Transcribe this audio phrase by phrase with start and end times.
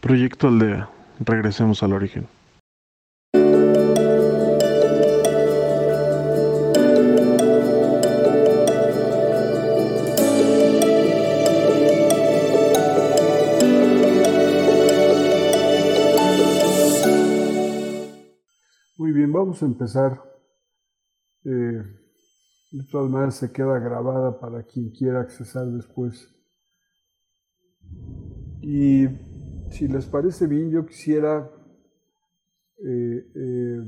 [0.00, 0.88] Proyecto Aldea.
[1.18, 2.28] Regresemos al origen.
[18.96, 20.22] Muy bien, vamos a empezar.
[21.44, 21.82] Eh,
[22.70, 26.32] de todas se queda grabada para quien quiera accesar después.
[28.62, 29.27] Y
[29.70, 31.50] si les parece bien, yo quisiera
[32.78, 33.80] eh, eh,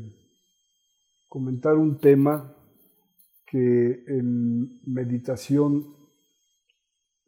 [1.28, 2.54] comentar un tema
[3.46, 5.94] que en meditación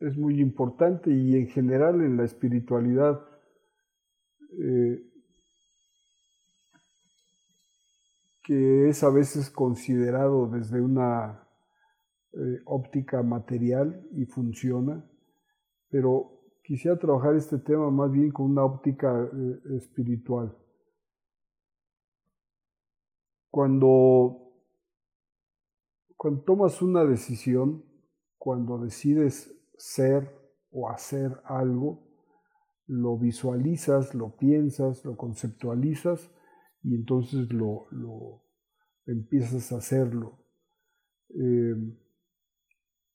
[0.01, 3.21] es muy importante y en general en la espiritualidad
[4.61, 5.03] eh,
[8.45, 11.39] que es a veces considerado desde una
[12.65, 15.05] óptica material y funciona,
[15.91, 16.42] pero
[16.73, 20.57] quisiera trabajar este tema más bien con una óptica eh, espiritual.
[23.51, 24.55] Cuando,
[26.17, 27.84] cuando tomas una decisión,
[28.39, 30.34] cuando decides ser
[30.70, 32.09] o hacer algo,
[32.87, 36.33] lo visualizas, lo piensas, lo conceptualizas
[36.83, 37.87] y entonces lo,
[39.05, 40.39] empiezas a hacerlo.
[41.34, 41.75] Eh,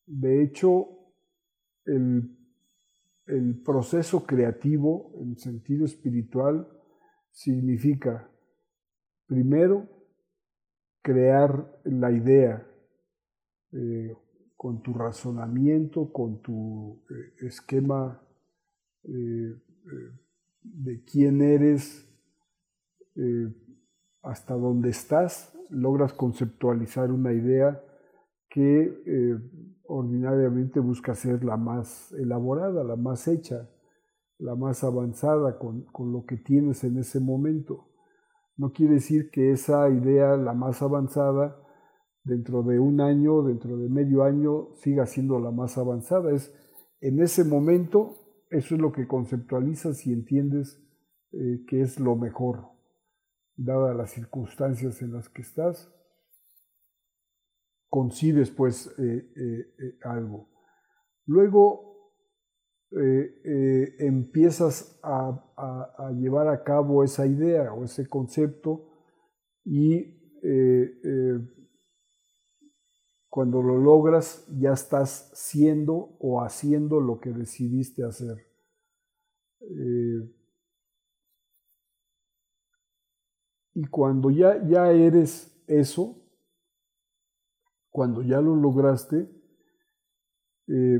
[0.05, 0.89] de hecho,
[1.85, 2.36] el
[3.27, 6.67] el proceso creativo en sentido espiritual
[7.31, 8.29] significa,
[9.27, 9.87] primero,
[11.01, 12.67] crear la idea
[13.73, 14.15] eh,
[14.55, 18.21] con tu razonamiento, con tu eh, esquema
[19.03, 19.55] eh,
[20.63, 22.03] de quién eres,
[24.21, 27.81] hasta dónde estás, logras conceptualizar una idea
[28.47, 29.39] que
[29.87, 33.69] ordinariamente busca ser la más elaborada, la más hecha,
[34.37, 37.87] la más avanzada con, lo que tienes en ese momento.
[38.55, 41.61] No quiere decir que esa idea, la más avanzada,
[42.23, 46.31] dentro de un año, dentro de medio año, siga siendo la más avanzada.
[46.33, 46.53] Es
[46.99, 48.15] en ese momento,
[48.49, 50.83] eso es lo que conceptualizas y entiendes
[51.31, 52.69] eh, que es lo mejor,
[53.55, 55.93] dadas las circunstancias en las que estás
[57.89, 60.49] concibes pues eh, eh, eh, algo.
[61.25, 61.85] Luego
[63.99, 65.43] empiezas a,
[66.17, 68.87] llevar a cabo esa idea o ese concepto
[69.65, 70.15] y
[73.27, 78.37] cuando lo logras ya estás siendo o haciendo lo que decidiste hacer.
[83.73, 86.26] y cuando ya, ya eres eso,
[87.97, 89.27] cuando ya lo lograste,
[90.67, 90.99] eh,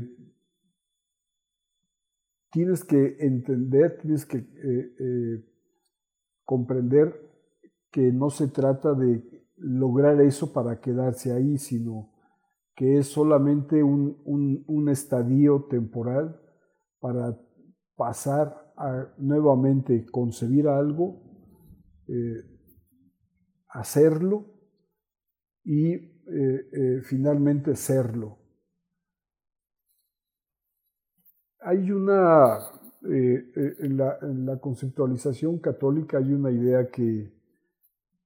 [2.50, 5.44] tienes que entender, tienes que eh, eh,
[6.44, 7.14] comprender
[7.92, 9.22] que no se trata de
[9.58, 12.10] lograr eso para quedarse ahí, sino
[12.74, 16.42] que es solamente un, estadio temporal
[16.98, 17.40] para
[17.94, 21.22] pasar a nuevamente concebir algo,
[23.68, 24.46] hacerlo
[25.62, 28.36] y eh, eh, finalmente serlo.
[31.60, 32.58] Hay una,
[33.08, 37.32] eh, en, la, conceptualización católica hay una idea que,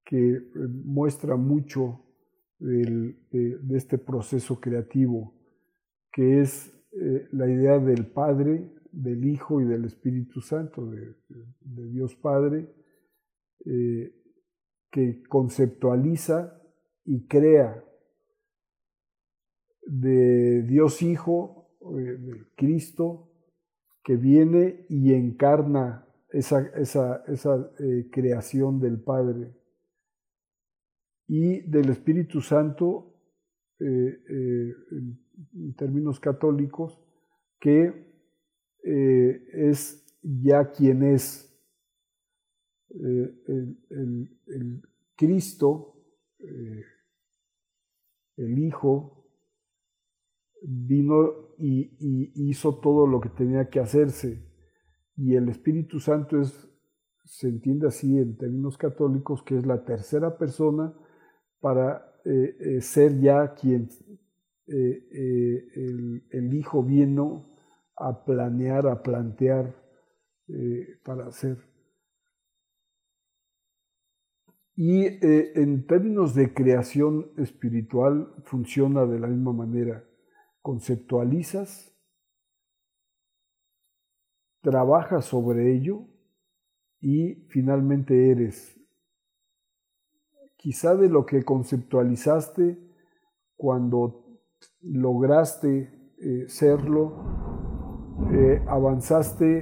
[0.05, 0.43] que
[0.85, 2.01] muestra mucho
[2.59, 3.15] de,
[3.71, 5.35] este proceso creativo,
[6.13, 6.73] que es
[7.31, 11.15] la idea del Padre, del Hijo y del Espíritu Santo, de,
[11.61, 12.69] de Dios Padre,
[14.91, 16.61] que conceptualiza
[17.05, 17.83] y crea
[19.83, 23.31] de Dios Hijo, eh, de Cristo,
[24.05, 26.73] que viene y encarna esa,
[27.79, 29.55] eh, creación del Padre.
[31.29, 33.15] Y del Espíritu Santo,
[33.81, 34.23] eh,
[35.55, 37.01] en términos católicos,
[37.59, 38.11] que
[38.85, 41.49] es ya quien es
[42.91, 43.79] el,
[45.17, 45.95] Cristo,
[48.37, 49.22] el Hijo,
[50.63, 54.43] vino y, hizo todo lo que tenía que hacerse.
[55.17, 56.69] Y el Espíritu Santo es,
[57.25, 60.95] se entiende así en términos católicos, que es la tercera persona
[61.61, 63.89] para eh, eh, ser ya quien
[64.67, 65.69] eh,
[66.31, 67.51] el, Hijo vino
[67.97, 69.75] a planear, a plantear
[71.05, 71.57] para hacer.
[74.75, 80.05] Y en términos de creación espiritual funciona de la misma manera
[80.63, 81.93] conceptualizas,
[84.63, 86.07] trabajas sobre ello
[87.01, 88.79] y finalmente eres.
[90.57, 92.79] Quizá de lo que conceptualizaste
[93.57, 94.41] cuando
[94.81, 97.13] lograste eh, serlo,
[98.33, 99.59] eh, avanzaste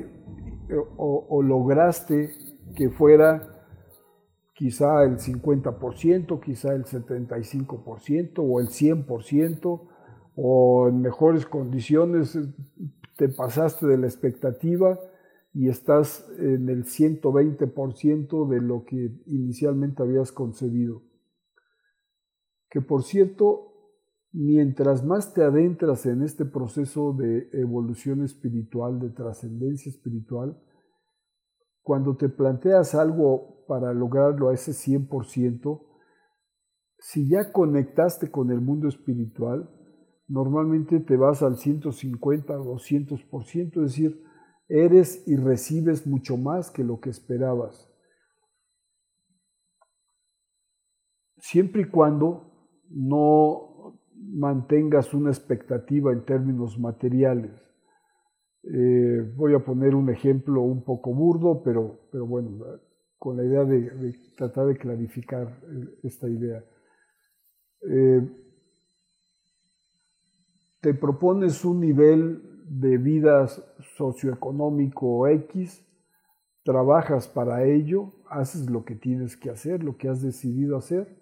[0.68, 2.32] eh, o, lograste
[2.76, 3.64] que fuera
[4.54, 9.88] quizá el 50%, quizá el 75% o el 100%,
[10.36, 12.38] o en mejores condiciones
[13.16, 14.98] te pasaste de la expectativa
[15.52, 21.02] y estás en el 120% de lo que inicialmente habías concebido.
[22.70, 23.70] Que por cierto,
[24.32, 30.56] mientras más te adentras en este proceso de evolución espiritual, de trascendencia espiritual,
[31.82, 35.86] cuando te planteas algo para lograrlo a ese 100%,
[36.98, 39.68] si ya conectaste con el mundo espiritual,
[40.30, 44.22] normalmente te vas al 150, 200%, es decir,
[44.68, 47.90] eres y recibes mucho más que lo que esperabas.
[51.38, 57.50] Siempre y cuando no mantengas una expectativa en términos materiales.
[58.62, 62.64] Eh, voy a poner un ejemplo un poco burdo, pero, pero bueno,
[63.18, 66.62] con la idea de, tratar de clarificar eh, esta idea.
[67.88, 68.49] Eh,
[70.80, 73.46] te propones un nivel de vida
[73.96, 75.86] socioeconómico X,
[76.62, 81.20] trabajas para ello, haces lo que tienes que hacer, lo que has decidido hacer,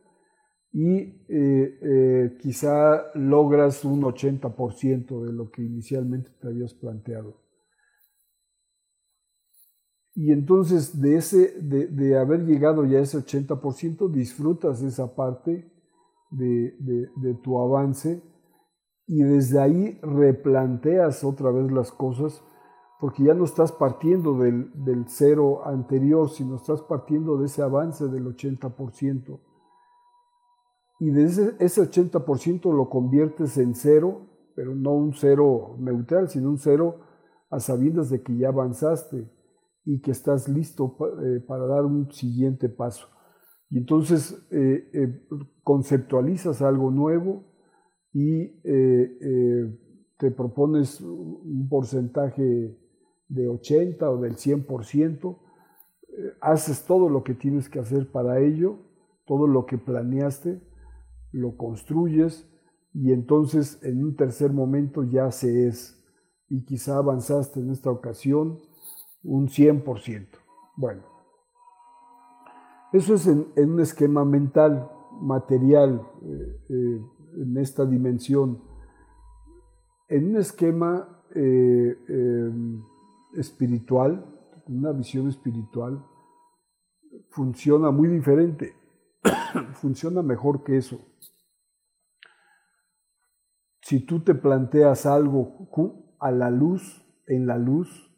[0.72, 7.42] y eh, eh, quizá logras un 80% de lo que inicialmente te habías planteado.
[10.14, 15.72] Y entonces de, ese, de, haber llegado ya a ese 80%, disfrutas esa parte
[16.30, 16.74] de,
[17.16, 18.20] de tu avance
[19.08, 22.44] y desde ahí replanteas otra vez las cosas
[23.00, 28.26] porque ya no estás partiendo del, cero anterior, sino estás partiendo de ese avance del
[28.26, 29.40] 80%.
[31.00, 34.26] Y de ese, ese 80% lo conviertes en cero,
[34.56, 36.96] pero no un cero neutral, sino un cero
[37.50, 39.30] a sabiendas de que ya avanzaste
[39.84, 43.06] y que estás listo eh, para dar un siguiente paso.
[43.70, 45.26] Y entonces eh, eh,
[45.62, 47.44] conceptualizas algo nuevo,
[48.18, 49.78] y eh, eh,
[50.18, 52.76] te propones un porcentaje
[53.28, 55.38] de 80 o del 100%,
[56.08, 58.78] eh, haces todo lo que tienes que hacer para ello,
[59.24, 60.60] todo lo que planeaste,
[61.30, 62.50] lo construyes
[62.92, 66.04] y entonces en un tercer momento ya se es
[66.48, 68.58] y quizá avanzaste en esta ocasión
[69.22, 70.26] un 100%.
[70.76, 71.02] Bueno,
[72.92, 74.90] eso es en, un esquema mental,
[75.20, 76.02] material
[77.36, 78.62] en esta dimensión,
[80.08, 82.82] en un esquema eh, em,
[83.34, 84.24] espiritual,
[84.66, 86.04] una visión espiritual,
[87.30, 88.74] funciona muy diferente,
[89.74, 91.00] funciona mejor que eso.
[93.82, 95.68] Si tú te planteas algo
[96.18, 98.08] a la luz, en la luz,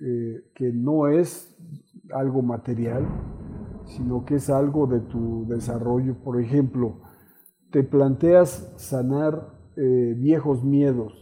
[0.00, 1.56] eh, que no es
[2.12, 3.06] algo material,
[3.86, 7.02] sino que es algo de tu desarrollo, por ejemplo,
[7.70, 11.12] te planteas sanar eh, viejos miedos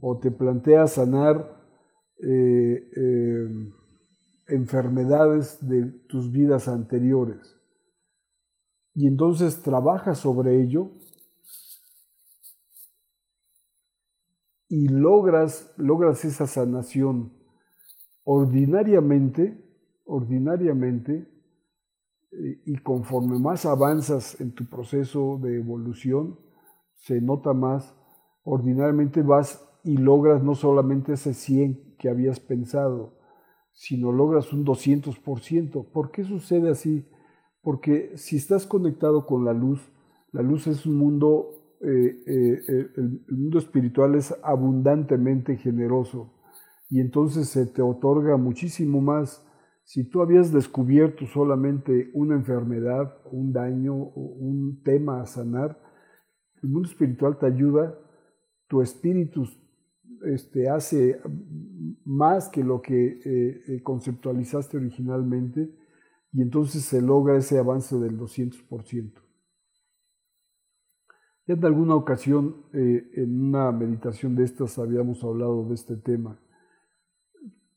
[0.00, 1.56] o te planteas sanar
[2.22, 3.48] eh, eh,
[4.48, 7.56] enfermedades de tus vidas anteriores
[8.94, 10.92] y entonces trabajas sobre ello
[14.68, 17.32] y logras, logras esa sanación
[18.24, 19.62] ordinariamente,
[20.04, 21.28] ordinariamente,
[22.32, 26.38] y conforme más avanzas en tu proceso de evolución,
[26.94, 27.94] se nota más,
[28.42, 33.14] ordinariamente vas y logras no solamente ese 100 que habías pensado,
[33.72, 35.86] sino logras un 200%.
[35.92, 37.06] ¿Por qué sucede así?
[37.62, 39.80] Porque si estás conectado con la luz,
[40.32, 46.32] la luz es un mundo, eh, eh, el mundo espiritual es abundantemente generoso
[46.90, 49.45] y entonces se te otorga muchísimo más
[49.86, 55.80] si tú habías descubierto solamente una enfermedad, un daño, un tema a sanar,
[56.60, 57.96] el mundo espiritual te ayuda,
[58.66, 59.46] tu espíritu
[60.24, 61.20] este, hace
[62.04, 65.70] más que lo que eh, eh, conceptualizaste originalmente
[66.32, 69.12] y entonces se logra ese avance del 200%.
[71.46, 76.40] Ya en alguna ocasión, eh, en una meditación de estas, habíamos hablado de este tema,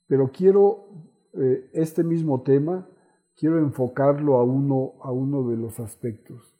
[0.07, 2.87] pero quiero eh, este mismo tema,
[3.35, 6.55] quiero enfocarlo a uno, a uno de los aspectos.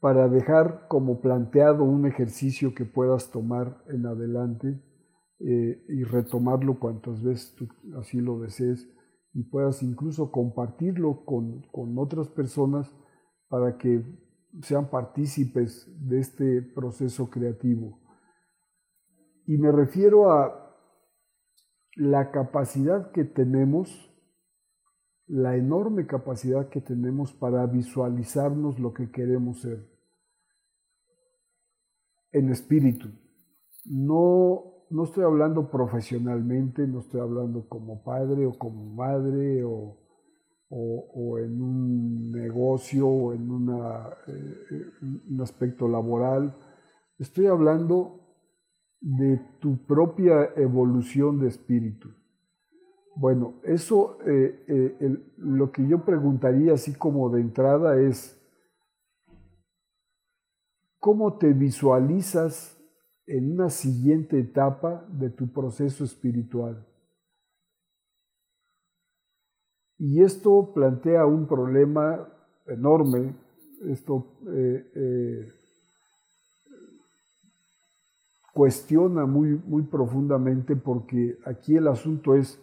[0.00, 4.80] Para dejar como planteado un ejercicio que puedas tomar en adelante,
[5.42, 7.56] eh, y retomarlo cuantas veces
[7.96, 8.86] así lo desees
[9.32, 12.94] y puedas incluso compartirlo con, con otras personas
[13.48, 14.04] para que
[14.60, 18.00] sean partícipes de este proceso creativo.
[19.46, 20.69] Y me refiero a
[21.96, 24.10] la capacidad que tenemos,
[25.26, 29.88] la enorme capacidad que tenemos para visualizarnos lo que queremos ser
[32.32, 33.08] en espíritu.
[33.84, 39.98] No, no estoy hablando profesionalmente, no estoy hablando como padre o como madre o,
[40.68, 44.84] o, en un negocio o en una, eh,
[45.28, 46.56] un aspecto laboral.
[47.18, 48.19] Estoy hablando
[49.00, 52.10] de tu propia evolución de espíritu.
[53.16, 58.40] Bueno, eso, eh, eh, lo que yo preguntaría así como de entrada es,
[60.98, 62.78] ¿cómo te visualizas
[63.26, 66.86] en una siguiente etapa de tu proceso espiritual?
[69.98, 72.26] Y esto plantea un problema
[72.66, 73.34] enorme,
[73.82, 75.52] esto eh,
[78.60, 82.60] cuestiona muy, muy profundamente porque aquí el asunto es,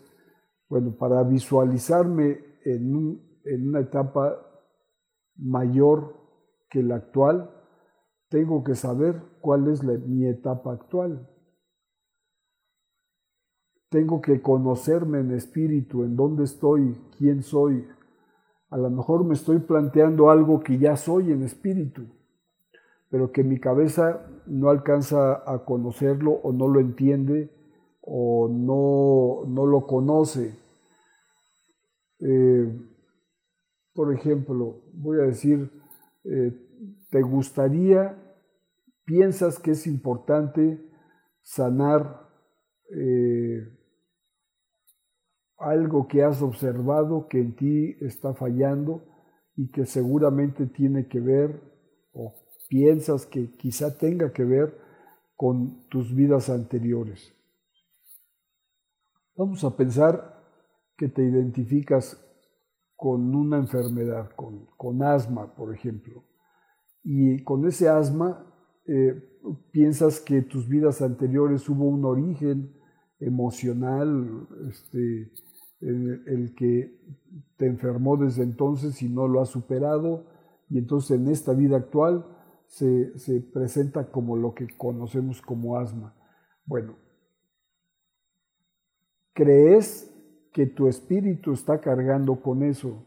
[0.70, 4.38] bueno, para visualizarme en, en una etapa
[5.38, 6.14] mayor
[6.70, 7.50] que la actual,
[8.30, 11.28] tengo que saber cuál es mi etapa actual.
[13.90, 17.88] Tengo que conocerme en espíritu, en dónde estoy, quién soy.
[18.70, 22.04] A lo mejor me estoy planteando algo que ya soy en espíritu
[23.10, 27.50] pero que mi cabeza no alcanza a conocerlo o no lo entiende
[28.02, 30.58] o no, no lo conoce.
[32.20, 32.72] Eh,
[33.94, 35.72] por ejemplo, voy a decir,
[36.24, 36.52] eh,
[37.10, 38.18] ¿te gustaría,
[39.06, 40.80] piensas que es importante
[41.42, 42.28] sanar
[42.96, 43.68] eh,
[45.58, 49.04] algo que has observado que en ti está fallando
[49.56, 51.77] y que seguramente tiene que ver
[52.68, 54.78] piensas que quizá tenga que ver
[55.36, 57.34] con tus vidas anteriores.
[59.36, 60.44] Vamos a pensar
[60.98, 62.20] que te identificas
[62.96, 66.24] con una enfermedad, con, asma, por ejemplo,
[67.04, 68.52] y con ese asma
[68.88, 69.24] eh,
[69.72, 72.74] piensas que tus vidas anteriores hubo un origen
[73.20, 75.32] emocional, este,
[75.82, 77.00] el, el, que
[77.58, 80.26] te enfermó desde entonces y no lo has superado,
[80.68, 82.26] y entonces en esta vida actual
[82.68, 86.14] se, presenta como lo que conocemos como asma.
[86.66, 86.96] Bueno,
[89.34, 90.14] crees
[90.52, 93.06] que tu espíritu está cargando con eso.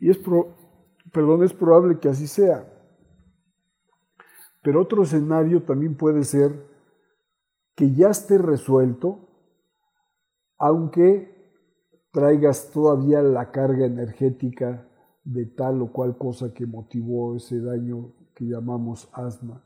[0.00, 0.18] Y es,
[1.12, 2.72] perdón, es probable que así sea.
[4.62, 6.66] Pero otro escenario también puede ser
[7.74, 9.28] que ya esté resuelto,
[10.58, 11.36] aunque
[12.10, 14.88] traigas todavía la carga energética
[15.22, 19.64] de tal o cual cosa que motivó ese daño que llamamos asma.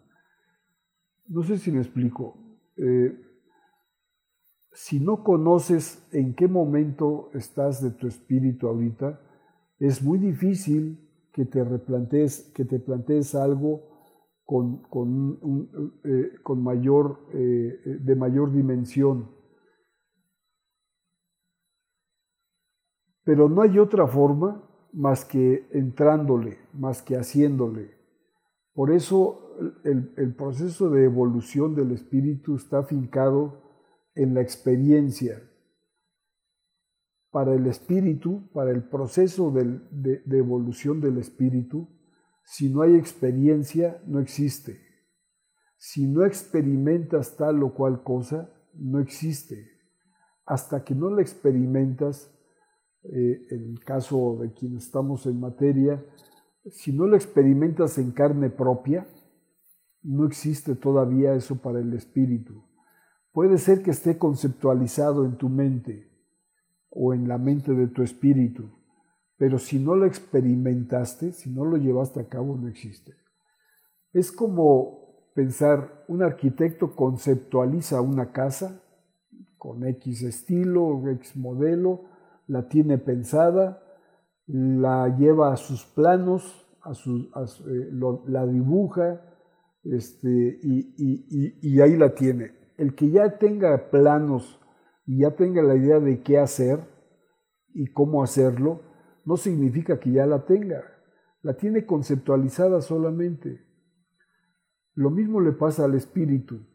[1.27, 2.37] No sé si me explico.
[2.77, 3.21] Eh,
[4.73, 9.21] si no conoces en qué momento estás de tu espíritu ahorita,
[9.81, 13.89] es muy difícil que te replantees, que te plantees algo
[14.45, 14.83] con,
[16.05, 19.31] eh, con, mayor, eh, de mayor dimensión.
[23.25, 28.00] Pero no hay otra forma más que entrándole, más que haciéndole.
[28.73, 29.51] Por eso
[29.85, 33.63] el, proceso de evolución del espíritu está fincado
[34.15, 35.43] en la experiencia.
[37.31, 41.89] Para el espíritu, para el proceso de, evolución del espíritu,
[42.45, 44.81] si no hay experiencia, no existe.
[45.77, 49.71] Si no experimentas tal o cual cosa, no existe.
[50.47, 52.37] Hasta que no la experimentas,
[53.05, 56.05] eh, en el caso de quienes estamos en materia,
[56.73, 59.07] si no lo experimentas en carne propia,
[60.03, 62.65] no existe todavía eso para el espíritu.
[63.33, 66.11] Puede ser que esté conceptualizado en tu mente
[66.91, 68.71] o en la mente de tu espíritu,
[69.37, 73.15] pero si no lo experimentaste, si no lo llevaste a cabo, no existe.
[74.13, 78.83] Es como pensar, un arquitecto conceptualiza una casa
[79.57, 82.07] con X estilo, X modelo,
[82.47, 83.83] la tiene pensada,
[84.53, 86.67] la lleva a sus planos,
[87.07, 87.91] eh,
[88.27, 89.23] la dibuja
[89.85, 92.53] este, y, ahí la tiene.
[92.77, 94.59] El que ya tenga planos
[95.07, 96.81] y ya tenga la idea de qué hacer
[97.75, 98.83] y cómo hacerlo,
[99.25, 100.83] no significa que ya la tenga.
[101.43, 103.65] La tiene conceptualizada solamente.
[104.95, 106.67] Lo mismo le pasa al espíritu.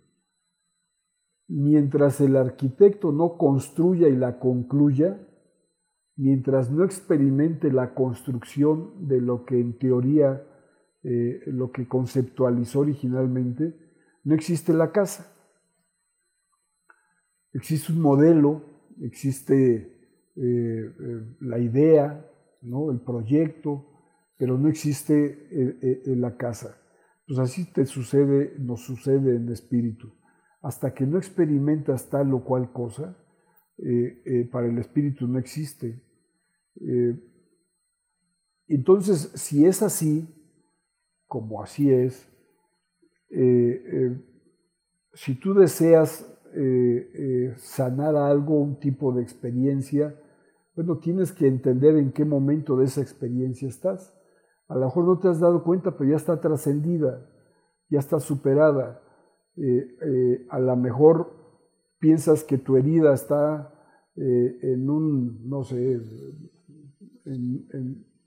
[1.48, 5.20] mientras el arquitecto no construya y la concluya,
[6.18, 10.44] mientras no experimente la construcción de lo que en teoría,
[11.04, 13.76] eh, lo que conceptualizó originalmente,
[14.24, 15.32] no existe la casa.
[17.54, 18.64] Existe un modelo,
[19.02, 19.76] existe
[20.36, 22.26] eh, eh, la idea,
[22.62, 22.92] ¿no?
[22.92, 23.86] el proyecto,
[24.38, 26.78] pero no existe la casa.
[27.26, 30.12] Pues así te sucede, nos sucede en espíritu.
[30.62, 33.16] Hasta que no experimentas tal o cual cosa,
[34.52, 36.02] para el espíritu no existe.
[36.82, 37.18] Eh,
[38.68, 40.28] entonces, si es así,
[41.28, 42.28] como así es,
[43.30, 44.22] eh, eh,
[45.14, 46.32] si tú deseas
[47.58, 50.18] sanar algo, un tipo de experiencia,
[50.74, 54.18] bueno, tienes que entender en qué momento de esa experiencia estás.
[54.70, 57.30] A lo mejor no te has dado cuenta, pero ya está trascendida,
[57.90, 59.02] ya está superada.
[60.50, 61.35] a lo mejor
[62.00, 63.72] piensas que tu herida está
[64.16, 66.00] en un, no sé,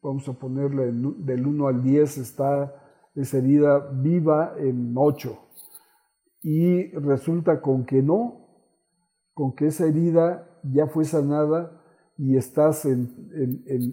[0.02, 2.74] vamos a ponerle del 1 al 10, está
[3.14, 5.38] esa herida viva en 8.
[6.42, 8.48] Y resulta con que no,
[9.34, 11.82] con que esa herida ya fue sanada
[12.16, 13.30] y estás en,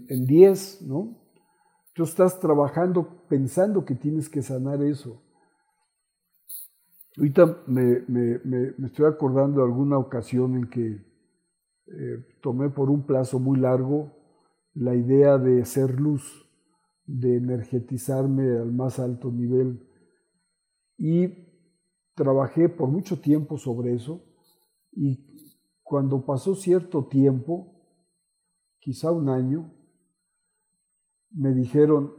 [0.09, 1.21] en, 10, ¿no?
[1.93, 5.21] Tú estás trabajando pensando que tienes que sanar eso.
[7.17, 8.03] Ahorita me,
[8.85, 11.05] estoy acordando de alguna ocasión en que
[11.87, 14.11] eh, tomé por un plazo muy largo
[14.73, 16.45] la idea de ser luz,
[17.05, 19.87] de energetizarme al más alto nivel.
[20.97, 21.29] Y
[22.15, 24.21] trabajé por mucho tiempo sobre eso
[24.91, 25.35] y
[25.83, 27.79] cuando pasó cierto tiempo,
[28.79, 29.71] quizá un año,
[31.29, 32.13] me dijeron,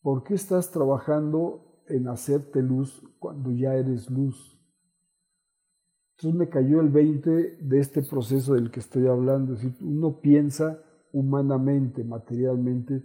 [0.00, 4.58] ¿por qué estás trabajando en hacerte luz cuando ya eres luz?
[6.16, 7.30] Entonces me cayó el 20
[7.60, 9.54] de este proceso del que estoy hablando.
[9.54, 10.82] Es decir, uno piensa
[11.12, 13.02] humanamente, materialmente,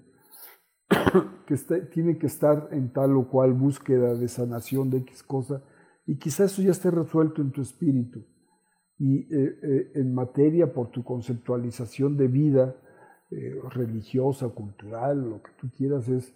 [1.47, 1.56] que
[1.91, 5.63] tiene que estar en tal o cual búsqueda de sanación de X cosa,
[6.06, 8.23] y quizás eso ya esté resuelto en tu espíritu.
[8.97, 12.76] Y eh, eh, en materia, por tu conceptualización de vida
[13.30, 16.34] eh, religiosa, cultural, lo que tú quieras, es,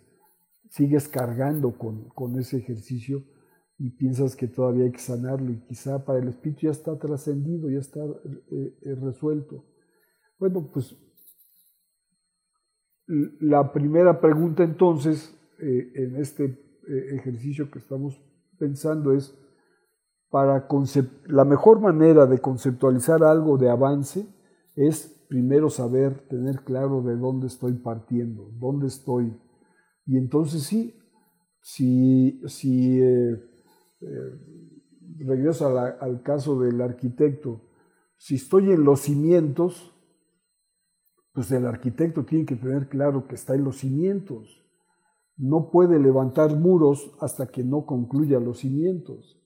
[0.71, 3.23] sigues cargando con, con ese ejercicio
[3.77, 7.69] y piensas que todavía hay que sanarlo y quizá para el espíritu ya está trascendido,
[7.69, 7.99] ya está
[9.01, 9.65] resuelto.
[10.39, 10.95] Bueno, pues
[13.39, 18.19] la primera pregunta entonces eh, en este eh, ejercicio que estamos
[18.57, 19.37] pensando es,
[20.29, 20.65] para
[21.25, 24.25] la mejor manera de conceptualizar algo de avance
[24.75, 29.37] es primero saber, tener claro de dónde estoy partiendo, dónde estoy.
[30.11, 30.93] Y entonces sí,
[31.61, 33.41] si, si eh,
[35.19, 37.61] regreso al caso del arquitecto,
[38.17, 39.95] si estoy en los cimientos,
[41.31, 44.61] pues el arquitecto tiene que tener claro que está en los cimientos.
[45.37, 49.41] No puede levantar muros hasta que no concluya los cimientos.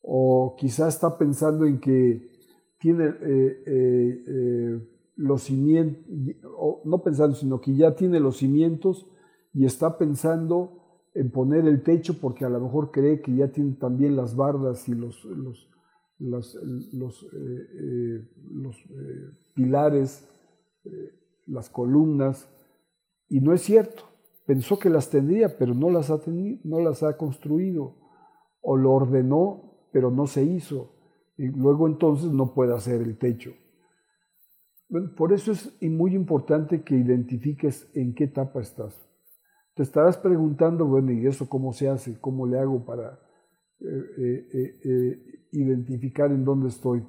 [0.00, 2.26] O quizá está pensando en que
[2.78, 6.02] tiene eh, eh, eh, los cimientos,
[6.84, 9.06] no pensando, sino que ya tiene los cimientos
[9.52, 13.72] y está pensando en poner el techo porque a lo mejor cree que ya tiene
[13.72, 15.68] también las bardas y los, los,
[16.18, 16.56] los,
[18.52, 18.76] los
[19.54, 20.28] pilares
[20.84, 22.48] eh, las columnas,
[23.28, 24.04] y no es cierto.
[24.46, 27.96] Pensó que las tendría, pero no las ha, tenido, no las ha construido,
[28.60, 30.94] o lo ordenó, pero no se hizo,
[31.36, 33.52] y luego entonces no puede hacer el techo.
[35.16, 39.09] por eso es muy importante que identifiques en qué etapa estás.
[39.80, 42.20] Te estarás preguntando, bueno, ¿y eso cómo se hace?
[42.20, 43.18] ¿Cómo le hago para
[43.80, 47.02] eh, eh, identificar en dónde estoy?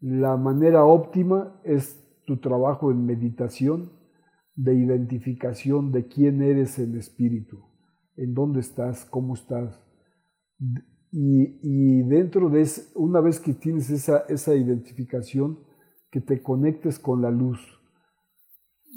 [0.00, 3.92] La manera óptima es tu trabajo en meditación,
[4.56, 7.62] de identificación de quién eres en espíritu,
[8.16, 9.80] en dónde estás, cómo estás.
[11.12, 15.60] Y, dentro de eso, una vez que tienes esa, esa identificación,
[16.10, 17.60] que te conectes con la luz.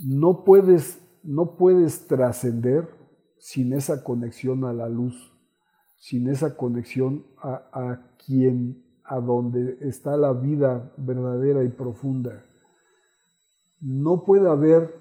[0.04, 3.03] No puedes, no puedes trascender
[3.44, 5.34] sin esa conexión a la luz,
[5.98, 12.46] sin esa conexión a, a quien, a donde está la vida verdadera y profunda
[13.84, 14.96] no puede haber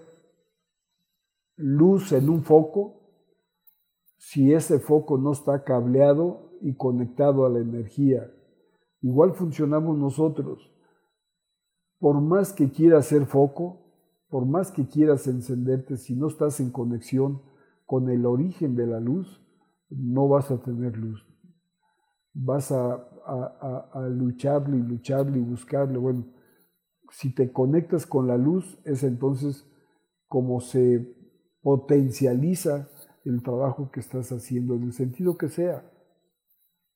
[1.57, 3.01] luz en un foco
[4.19, 8.29] si ese foco no está cableado y conectado a la energía.
[9.01, 10.69] Igual funcionamos nosotros.
[12.01, 13.79] Por más que quieras ser foco,
[14.29, 17.41] por más que quieras encenderte, si no estás en conexión
[17.93, 19.45] con el origen de la luz,
[19.91, 21.23] no vas a tener luz.
[22.33, 22.95] vas a,
[23.27, 25.99] a, a, lucharle y lucharle y buscarle.
[25.99, 26.25] Bueno,
[27.11, 29.71] si te conectas con la luz, es entonces
[30.27, 31.07] como se
[31.61, 32.89] potencializa
[33.27, 35.85] el trabajo que estás haciendo, en el sentido que sea,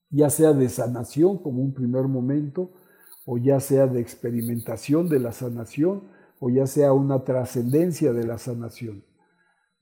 [0.08, 2.72] ya sea de sanación como un primer momento,
[3.26, 6.08] o ya sea de experimentación de la sanación,
[6.40, 9.04] o ya sea una trascendencia de la sanación.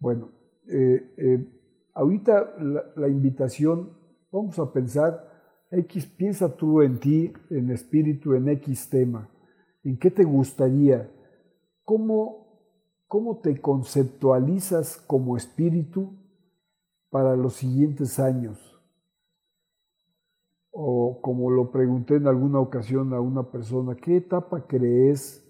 [0.01, 1.47] Bueno, eh, eh,
[1.95, 2.55] ahorita
[2.97, 3.91] la, invitación,
[4.31, 5.31] vamos a pensar,
[5.71, 9.29] X, piensa tú en ti, en espíritu, en X tema,
[9.83, 11.11] en qué te gustaría,
[11.85, 16.15] cómo, cómo te conceptualizas como espíritu
[17.11, 18.59] para los siguientes años.
[20.71, 25.45] O como lo pregunté en alguna ocasión a una persona, ¿qué etapa crees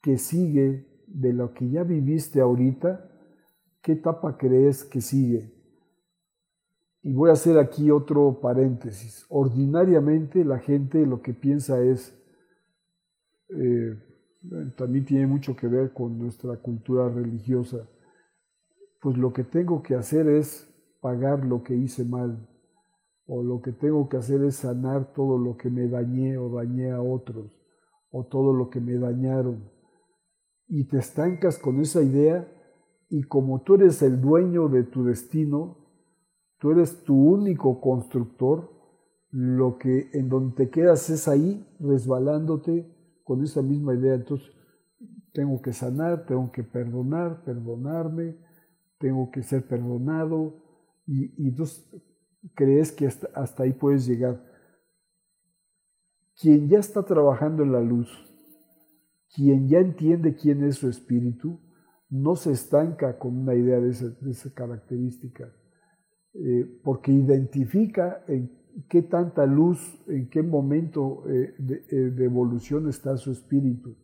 [0.00, 3.10] que sigue de lo que ya viviste ahorita?
[3.84, 5.52] ¿Qué etapa crees que sigue?
[7.02, 9.26] Y voy a hacer aquí otro paréntesis.
[9.28, 12.18] Ordinariamente la gente lo que piensa es,
[13.50, 13.94] eh,
[14.78, 17.86] también tiene mucho que ver con nuestra cultura religiosa,
[19.02, 20.66] pues lo que tengo que hacer es
[21.02, 22.48] pagar lo que hice mal,
[23.26, 26.90] o lo que tengo que hacer es sanar todo lo que me dañé o dañé
[26.90, 27.54] a otros,
[28.10, 29.70] o todo lo que me dañaron.
[30.68, 32.50] Y te estancas con esa idea
[33.16, 35.78] y como tú eres el dueño de tu destino,
[36.58, 38.72] tú eres tu único constructor,
[39.30, 44.14] lo que en donde te quedas es ahí resbalándote con esa misma idea.
[44.14, 44.50] Entonces,
[45.32, 48.36] tengo que sanar, tengo que perdonar, perdonarme,
[48.98, 50.60] tengo que ser perdonado,
[51.06, 51.88] y, entonces
[52.56, 54.44] crees que hasta, ahí puedes llegar.
[56.40, 58.08] Quien ya está trabajando en la luz,
[59.32, 61.60] quien ya entiende quién es su espíritu,
[62.14, 65.52] no se estanca con una idea de esa, característica,
[66.34, 68.52] eh, porque identifica en
[68.88, 73.96] qué tanta luz, en qué momento eh, eh, de evolución está su espíritu.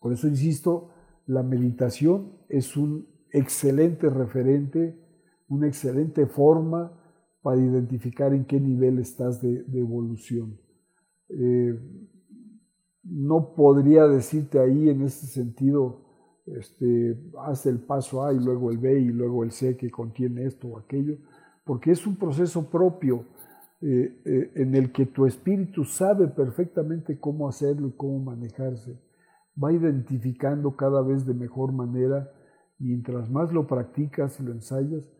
[0.00, 0.90] Por eso insisto,
[1.26, 5.02] la meditación es un excelente referente
[5.48, 6.92] una excelente forma
[7.42, 10.58] para identificar en qué nivel estás de, evolución.
[13.04, 16.05] No podría decirte ahí en ese sentido,
[16.46, 20.44] este, haz el paso A y luego el B y luego el C que contiene
[20.44, 21.16] esto o aquello,
[21.64, 23.24] porque es un proceso propio
[23.82, 28.98] eh, eh, en el que tu espíritu sabe perfectamente cómo hacerlo y cómo manejarse.
[29.62, 32.30] Va identificando cada vez de mejor manera,
[32.78, 35.10] mientras más lo practicas y lo ensayas,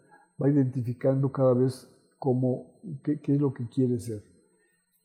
[0.41, 4.23] va identificando cada vez cómo, qué, es lo que quiere ser.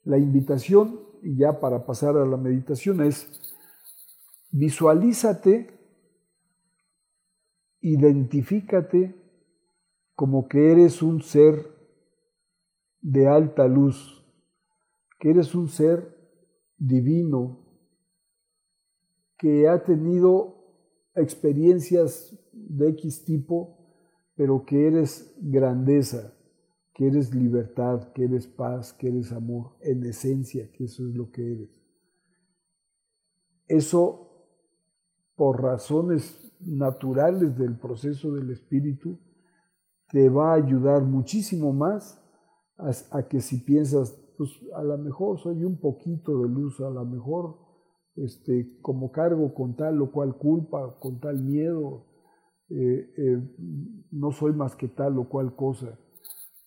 [0.03, 3.29] La invitación, y ya para pasar a la meditación, es
[4.51, 5.80] visualízate,
[7.81, 9.15] identifícate
[10.15, 11.65] como que eres un ser
[13.01, 14.23] de alta luz,
[15.19, 16.15] que eres un ser
[16.77, 17.59] divino,
[19.37, 20.57] que ha tenido
[21.15, 23.81] experiencias de X tipo
[24.41, 26.33] pero que eres grandeza,
[26.95, 31.29] que eres libertad, que eres paz, que eres amor, en esencia, que eso es lo
[31.29, 31.69] que eres.
[33.67, 34.47] Eso,
[35.35, 39.19] por razones naturales del proceso del espíritu,
[40.09, 42.21] te va a ayudar muchísimo más
[42.77, 47.05] a, que si piensas, pues a lo mejor soy un poquito de luz, a lo
[47.05, 47.57] mejor
[48.15, 52.07] este, como cargo con tal o cual culpa, con tal miedo,
[52.69, 53.41] eh, eh,
[54.11, 55.97] no soy más que tal o cual cosa.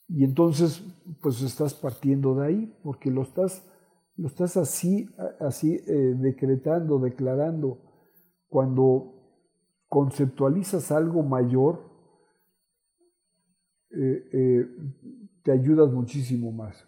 [0.08, 0.84] Y entonces,
[1.22, 3.66] pues estás partiendo de ahí, porque lo estás,
[4.16, 5.08] lo estás así,
[5.40, 7.78] así eh, decretando, declarando.
[8.48, 9.13] Cuando
[9.94, 11.88] conceptualizas algo mayor,
[13.88, 16.84] te ayudas muchísimo más.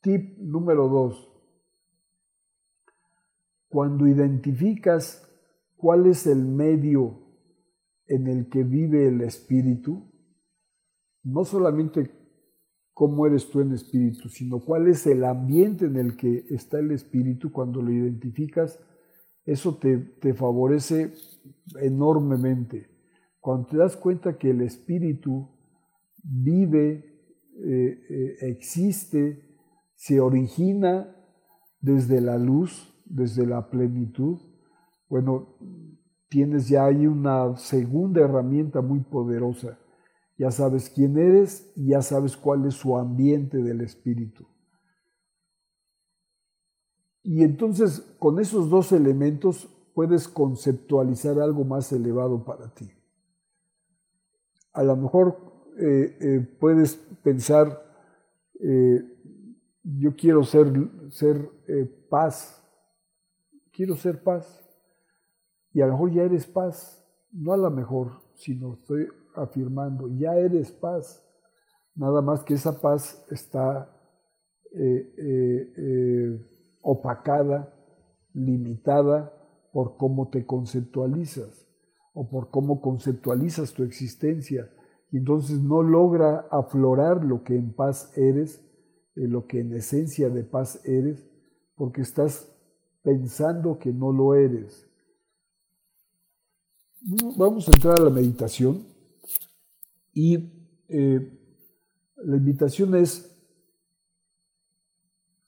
[0.00, 1.30] Tip número dos.
[3.68, 5.24] Cuando identificas
[5.76, 7.20] cuál es el medio
[8.08, 10.10] en el que vive el espíritu,
[11.22, 12.10] no solamente
[12.92, 16.90] cómo eres tú en espíritu, sino cuál es el ambiente en el que está el
[16.90, 18.80] espíritu cuando lo identificas,
[19.44, 21.12] eso te, favorece
[21.80, 22.88] enormemente.
[23.40, 25.48] Cuando te das cuenta que el espíritu
[26.22, 27.04] vive,
[27.64, 29.58] eh, eh, existe,
[29.94, 31.16] se origina
[31.80, 34.40] desde la luz, desde la plenitud,
[35.08, 35.56] bueno,
[36.28, 39.78] tienes ya ahí una segunda herramienta muy poderosa.
[40.38, 44.46] Ya sabes quién eres y ya sabes cuál es su ambiente del espíritu.
[47.22, 52.90] Y entonces con esos dos elementos puedes conceptualizar algo más elevado para ti.
[54.72, 55.36] A lo mejor
[55.78, 57.82] eh, eh, puedes pensar
[58.60, 59.04] eh,
[59.84, 60.68] yo quiero ser,
[61.10, 61.50] ser
[62.08, 62.62] paz,
[63.72, 64.60] quiero ser paz.
[65.72, 70.36] Y a lo mejor ya eres paz, no a lo mejor, sino estoy afirmando, ya
[70.36, 71.26] eres paz.
[71.94, 73.90] Nada más que esa paz está
[76.82, 77.72] opacada,
[78.34, 79.32] limitada
[79.72, 81.66] por cómo te conceptualizas
[82.12, 84.70] o por cómo conceptualizas tu existencia.
[85.10, 88.60] Y entonces no logra aflorar lo que en paz eres,
[89.16, 91.26] eh, lo que en esencia de paz eres,
[91.74, 92.48] porque estás
[93.02, 94.86] pensando que no lo eres.
[97.36, 98.84] Vamos a entrar a la meditación
[100.12, 100.52] y
[100.88, 101.38] eh,
[102.16, 103.31] la invitación es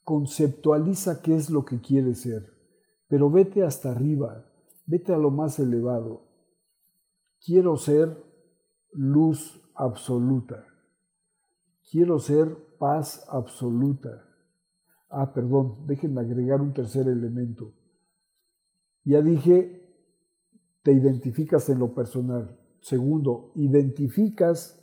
[0.05, 2.53] conceptualiza qué es lo que quieres ser,
[3.09, 4.45] pero vete hasta arriba,
[4.85, 6.21] vete a lo más elevado.
[7.43, 8.15] Quiero ser
[8.93, 10.65] luz absoluta.
[11.91, 14.23] Quiero ser paz absoluta.
[15.09, 17.73] Ah, perdón, déjenme agregar un tercer elemento.
[19.03, 19.81] Ya dije,
[20.83, 22.59] te identificas en lo personal.
[22.79, 24.81] Segundo, identificas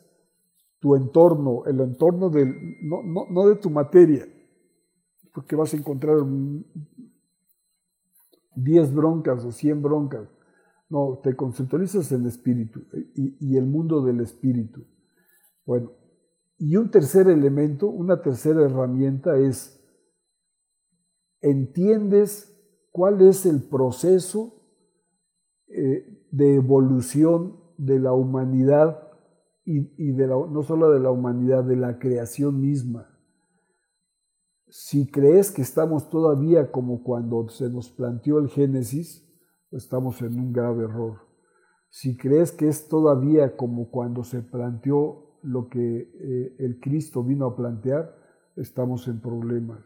[0.80, 4.26] tu entorno, el entorno del, no, no de tu materia,
[5.32, 6.18] porque vas a encontrar
[8.54, 10.28] 10 broncas o 100 broncas
[10.92, 12.82] no, te conceptualizas en espíritu
[13.14, 14.84] y, el mundo del espíritu.
[15.64, 15.92] Bueno,
[16.58, 19.82] y un tercer elemento, una tercera herramienta es,
[21.40, 22.54] entiendes
[22.90, 24.52] cuál es el proceso
[25.68, 29.08] eh, de evolución de la humanidad
[29.64, 33.11] y, de no solo de la humanidad, de la creación misma.
[34.74, 39.22] Si crees que estamos todavía como cuando se nos planteó el Génesis,
[39.70, 41.26] estamos en un grave error.
[41.90, 47.44] Si crees que es todavía como cuando se planteó lo que eh, el Cristo vino
[47.44, 48.16] a plantear,
[48.56, 49.84] estamos en problemas.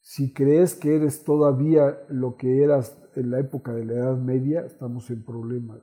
[0.00, 4.60] Si crees que eres todavía lo que eras en la época de la Edad Media,
[4.60, 5.80] estamos en problemas.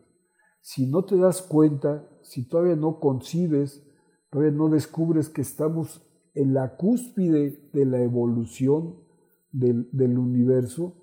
[0.62, 3.86] Si no te das cuenta, si todavía no concibes,
[4.30, 6.07] todavía no descubres que estamos
[6.38, 8.95] en la cúspide de la evolución
[9.52, 11.02] del, universo,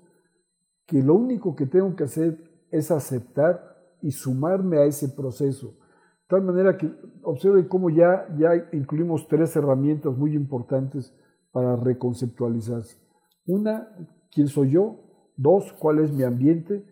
[0.87, 2.39] que lo único que tengo que hacer
[2.71, 5.71] es aceptar y sumarme a ese proceso.
[5.71, 6.89] De tal manera que
[7.23, 11.13] observen cómo ya, ya incluimos tres herramientas muy importantes
[11.51, 12.97] para reconceptualizarse.
[13.45, 13.89] Una,
[14.31, 15.01] ¿quién soy yo?
[15.35, 16.85] Dos, ¿cuál es mi ambiente?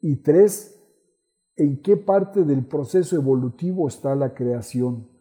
[0.00, 0.80] Y tres,
[1.56, 5.17] ¿en qué parte del proceso evolutivo está la creación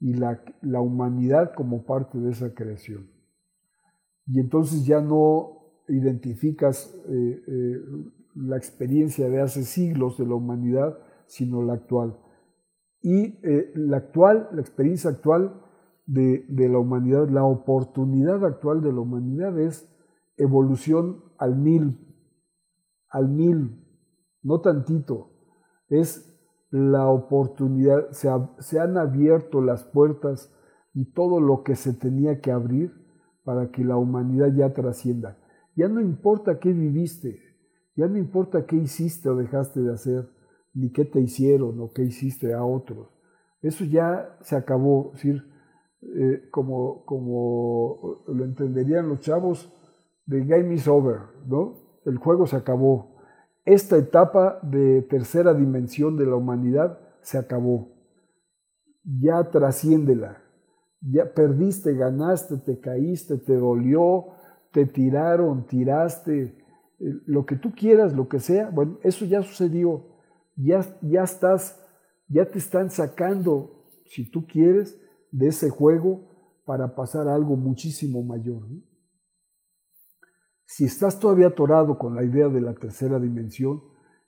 [0.00, 3.10] y la, la humanidad como parte de esa creación?
[4.26, 7.80] Y entonces ya no identificas eh, eh,
[8.34, 12.16] la experiencia de hace siglos de la humanidad, sino la actual.
[13.02, 15.60] Y eh, la actual, la experiencia actual
[16.06, 19.88] de, de, la humanidad, la oportunidad actual de la humanidad es
[20.36, 21.98] evolución al mil,
[23.08, 23.84] al mil,
[24.42, 25.30] no tantito,
[25.88, 26.29] es
[26.70, 28.28] la oportunidad, se,
[28.58, 30.52] se han abierto las puertas
[30.94, 32.92] y todo lo que se tenía que abrir
[33.44, 35.38] para que la humanidad ya trascienda.
[35.76, 37.40] Ya no importa qué viviste,
[37.96, 40.28] ya no importa qué hiciste o dejaste de hacer,
[40.74, 43.08] ni qué te hicieron o qué hiciste a otros.
[43.62, 45.12] Eso ya se acabó.
[45.14, 45.44] Es decir,
[46.02, 49.72] eh, como, como lo entenderían los chavos,
[50.26, 51.74] the game is over, ¿no?
[52.04, 53.09] El juego se acabó.
[53.64, 57.92] Esta etapa de tercera dimensión de la humanidad se acabó.
[59.04, 60.42] Ya trasciéndela.
[61.00, 64.26] Ya perdiste, ganaste, te caíste, te dolió,
[64.72, 66.58] te tiraron, tiraste,
[67.00, 70.04] eh, lo que tú quieras, lo que sea, bueno, eso ya sucedió,
[70.56, 71.80] ya, ya estás,
[72.28, 75.00] ya te están sacando, si tú quieres,
[75.32, 76.28] de ese juego
[76.66, 78.62] para pasar algo muchísimo mayor.
[80.72, 83.82] Si estás todavía atorado con la idea de la tercera dimensión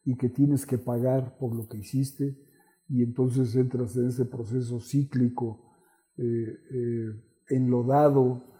[0.04, 2.36] y que tienes que pagar por lo que hiciste,
[2.88, 5.72] y entonces entras en ese proceso cíclico,
[6.16, 7.06] eh, eh,
[7.48, 8.50] enlodado,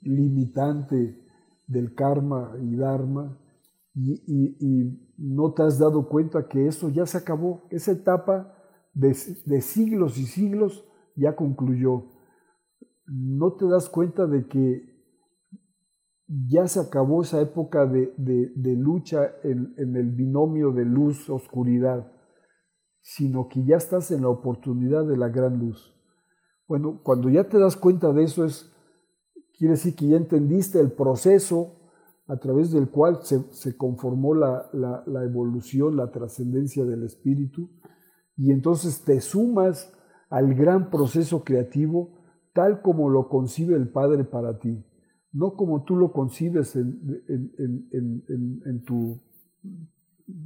[0.00, 1.22] limitante
[1.66, 3.38] del karma y dharma
[3.94, 8.54] y, no te has dado cuenta que eso ya se acabó, esa etapa
[8.94, 10.84] de, siglos y siglos
[11.14, 12.06] ya concluyó.
[13.06, 14.87] No te das cuenta de que
[16.28, 18.12] ya se acabó esa época de,
[18.76, 22.12] lucha en, el binomio de luz-oscuridad,
[23.00, 25.94] sino que ya estás en la oportunidad de la gran luz.
[26.66, 28.70] Bueno, cuando ya te das cuenta de eso es
[29.58, 31.80] Quiere decir que ya entendiste el proceso
[32.28, 34.70] a través del cual se, conformó la,
[35.24, 37.68] evolución, la trascendencia del espíritu,
[38.36, 39.92] y entonces te sumas
[40.30, 42.20] al gran proceso creativo,
[42.52, 44.86] tal como lo concibe el Padre para ti,
[45.38, 49.20] no como tú lo concibes en, tu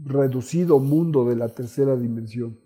[0.04, 2.58] reducido mundo de la tercera dimensión,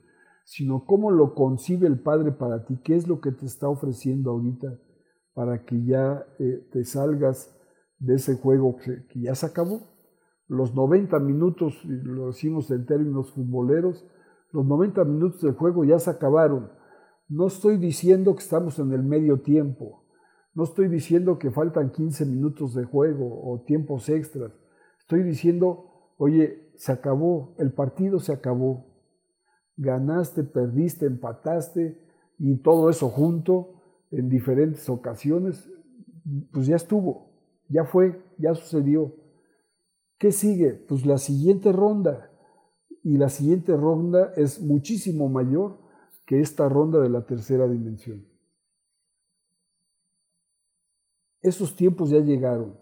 [0.44, 4.32] sino cómo lo concibe el Padre para ti, qué es lo que te está ofreciendo
[4.32, 4.76] ahorita
[5.34, 7.56] para que ya eh, te salgas
[8.00, 9.82] de ese juego que, ya se acabó.
[10.48, 14.04] Los 90 minutos, lo decimos en términos futboleros,
[14.50, 16.72] los 90 minutos del juego ya se acabaron.
[17.28, 20.05] No estoy diciendo que estamos en el medio tiempo,
[20.56, 24.52] no estoy diciendo que faltan 15 minutos de juego o tiempos extras.
[24.98, 28.86] Estoy diciendo, oye, se acabó, el partido se acabó.
[29.76, 32.00] Ganaste, perdiste, empataste
[32.38, 35.70] y todo eso junto en diferentes ocasiones,
[36.52, 37.34] pues ya estuvo,
[37.68, 39.14] ya fue, ya sucedió.
[40.18, 40.70] ¿Qué sigue?
[40.70, 42.30] Pues la siguiente ronda.
[43.02, 45.80] Y la siguiente ronda es muchísimo mayor
[46.24, 48.35] que esta ronda de la tercera dimensión.
[51.46, 52.76] Esos tiempos ya llegaron.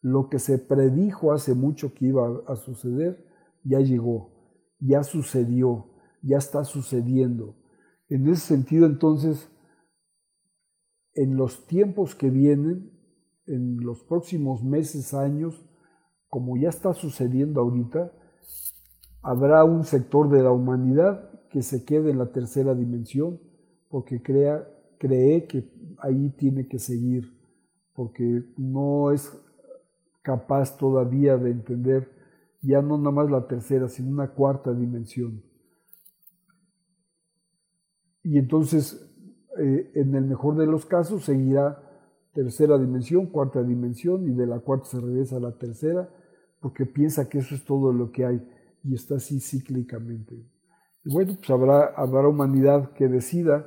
[0.00, 3.26] Lo que se predijo hace mucho que iba a suceder,
[3.62, 4.32] ya llegó,
[4.78, 5.90] ya sucedió,
[6.22, 7.56] ya está sucediendo.
[8.08, 9.50] En ese sentido, entonces,
[11.14, 12.90] en los tiempos que vienen,
[13.46, 15.68] en los próximos meses, años,
[16.28, 18.12] como ya está sucediendo ahorita,
[19.22, 23.40] habrá un sector de la humanidad que se quede en la tercera dimensión
[23.90, 24.66] porque crea,
[24.98, 27.35] cree que ahí tiene que seguir,
[27.96, 29.32] porque no es
[30.22, 32.10] capaz todavía de entender
[32.62, 35.42] ya no nada más la tercera, sino una cuarta dimensión.
[38.22, 39.08] Y entonces
[39.58, 41.82] eh, en el mejor de los casos seguirá
[42.32, 46.10] tercera dimensión, cuarta dimensión y de la cuarta se regresa a la tercera
[46.60, 48.46] porque piensa que eso es todo lo que hay
[48.82, 50.34] y está así cíclicamente.
[51.04, 53.66] Y bueno, pues habrá, habrá humanidad que decida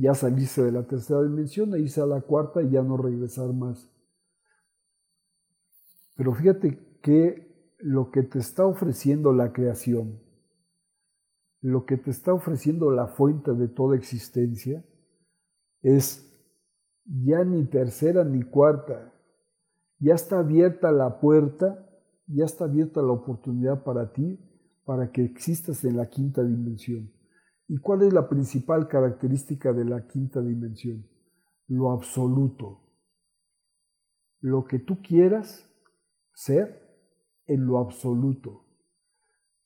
[0.00, 3.52] ya salirse de la tercera dimensión e irse a la cuarta y ya no regresar
[3.52, 3.90] más.
[6.16, 10.20] Pero fíjate que lo que te está ofreciendo la creación,
[11.60, 14.84] lo que te está ofreciendo la fuente de toda existencia,
[15.82, 16.26] es
[17.04, 19.12] ya ni tercera ni cuarta,
[19.98, 21.86] ya está abierta la puerta,
[22.26, 24.38] ya está abierta la oportunidad para ti,
[24.84, 27.12] para que existas en la quinta dimensión.
[27.72, 31.06] ¿Y cuál es la principal característica de la quinta dimensión?
[31.68, 32.80] Lo absoluto.
[34.40, 35.70] Lo que tú quieras
[36.34, 36.82] ser
[37.46, 38.64] en lo absoluto.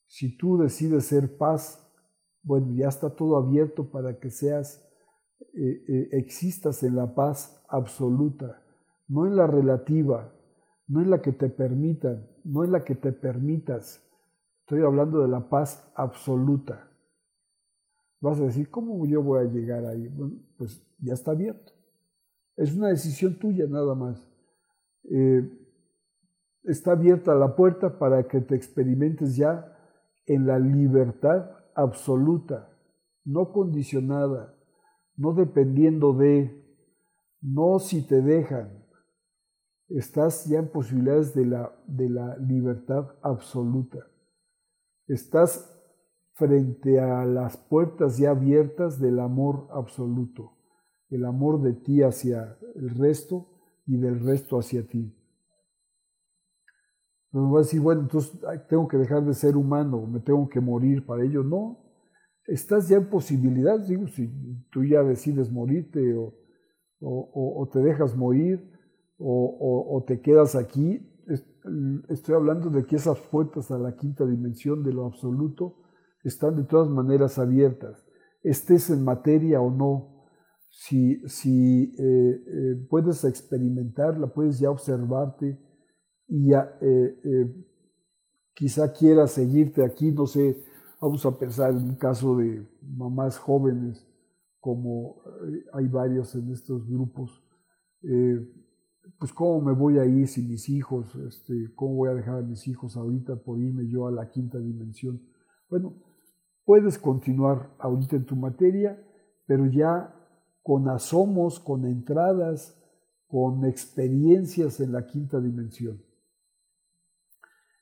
[0.05, 1.83] Si tú decides ser paz,
[2.43, 4.87] bueno, ya está todo abierto para que seas
[5.55, 8.61] eh, eh, existas en la paz absoluta,
[9.07, 10.31] no en la relativa,
[10.87, 14.07] no en la que te permitan, no en la que te permitas.
[14.59, 16.91] Estoy hablando de la paz absoluta.
[18.21, 20.09] Vas a decir, ¿cómo yo voy a llegar ahí?
[20.57, 21.73] pues ya está abierto.
[22.55, 24.25] Es una decisión tuya nada más.
[25.03, 25.47] Eh,
[26.63, 29.77] está abierta la puerta para que te experimentes ya
[30.25, 32.71] en la libertad absoluta,
[33.23, 34.55] no condicionada,
[35.15, 36.63] no dependiendo de,
[37.41, 38.83] no si te dejan.
[39.87, 43.99] Estás ya en posibilidades de la, de la libertad absoluta.
[45.07, 45.74] Estás
[46.35, 50.51] frente a las puertas ya abiertas del amor absoluto,
[51.09, 53.47] el amor de ti hacia el resto
[53.85, 55.15] y del resto hacia ti.
[57.31, 60.47] No me vas a decir, bueno, entonces tengo que dejar de ser humano, me tengo
[60.47, 61.43] que morir para ello.
[61.43, 61.85] No,
[62.45, 64.29] estás ya en posibilidad, digo, si
[64.71, 68.71] tú ya decides morirte o, te dejas morir
[69.17, 71.11] o, te quedas aquí,
[72.09, 75.84] estoy hablando de que esas puertas a la quinta dimensión de lo absoluto
[76.27, 78.05] están de todas maneras abiertas,
[78.43, 80.11] estés en materia o no.
[80.69, 85.57] Si, si eh, eh, puedes experimentarla, puedes ya observarte
[86.27, 87.55] y ya, eh,
[88.53, 90.63] quizá quieras seguirte aquí, no sé,
[91.01, 94.07] Vamos a pensar en un caso de mamás jóvenes,
[94.59, 95.21] como
[95.73, 97.43] hay varios en estos grupos.
[99.19, 102.41] Pues cómo me voy a ir sin mis hijos, este, cómo voy a dejar a
[102.41, 105.21] mis hijos ahorita por irme yo a la quinta dimensión.
[105.69, 105.93] Bueno,
[106.65, 108.99] puedes continuar ahorita en tu materia,
[109.45, 110.13] pero ya
[110.63, 112.75] con asomos, con entradas,
[113.27, 116.03] con experiencias en la quinta dimensión.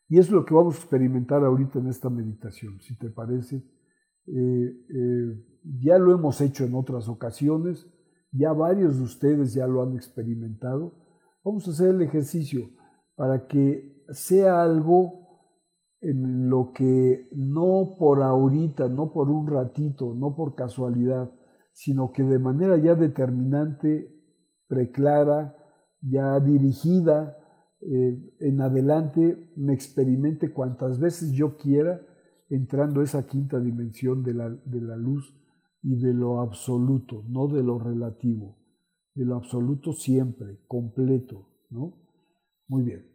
[0.09, 3.63] Y es lo que vamos a experimentar ahorita en esta meditación, si te parece.
[4.27, 5.45] Eh, eh,
[5.79, 7.87] ya lo hemos hecho en otras ocasiones,
[8.31, 10.93] ya varios de ustedes ya lo han experimentado.
[11.43, 12.69] Vamos a hacer el ejercicio
[13.15, 15.22] para que sea algo
[16.03, 21.31] en lo que no por ahorita, no por un ratito, no por casualidad,
[21.71, 24.13] sino que de manera ya determinante
[24.67, 25.55] preclara,
[26.01, 27.37] ya dirigida,
[27.79, 32.01] eh, en adelante me experimente cuantas veces yo quiera
[32.49, 35.33] entrando a esa quinta dimensión de la, de la luz
[35.81, 38.57] y de lo absoluto, no de lo relativo,
[39.15, 41.93] de lo absoluto siempre, completo, ¿no?
[42.67, 43.12] Muy bien.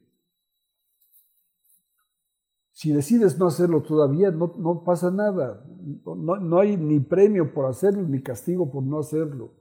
[2.79, 5.67] Si decides no hacerlo todavía, no, pasa nada.
[6.07, 9.53] No, hay ni premio por hacerlo, ni castigo por no hacerlo.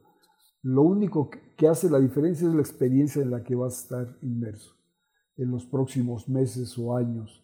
[0.62, 4.18] Lo único que hace la diferencia es la experiencia en la que vas a estar
[4.22, 4.76] inmerso
[5.36, 7.44] en los próximos meses o años.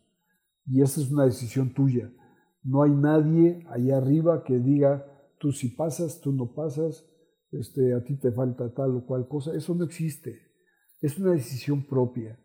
[0.68, 2.14] Y esa es una decisión tuya.
[2.62, 5.08] No hay nadie allá arriba que diga,
[5.40, 7.04] tú si pasas, tú no pasas,
[7.52, 9.56] este, a ti te falta tal o cual cosa.
[9.56, 10.40] Eso no existe.
[11.02, 12.40] Es una decisión propia.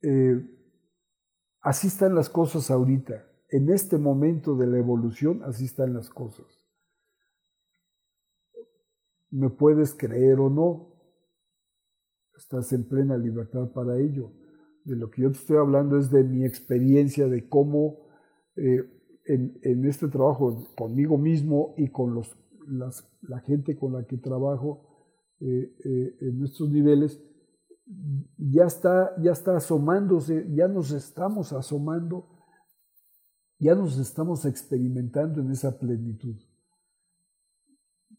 [0.00, 0.57] Eh,
[1.60, 3.26] así están las cosas ahorita.
[3.50, 6.46] En este momento de la evolución, así están las cosas.
[9.30, 10.94] Me puedes creer o no,
[12.36, 14.32] estás en plena libertad para ello.
[14.84, 18.08] De lo que yo te estoy hablando es de mi experiencia, de cómo
[18.56, 18.82] eh,
[19.26, 22.34] en, este trabajo conmigo mismo y con los,
[22.66, 24.88] la gente con la que trabajo
[25.40, 27.22] eh, eh, en estos niveles,
[28.36, 32.28] ya está, ya está asomándose, ya nos estamos asomando,
[33.58, 36.36] ya nos estamos experimentando en esa plenitud.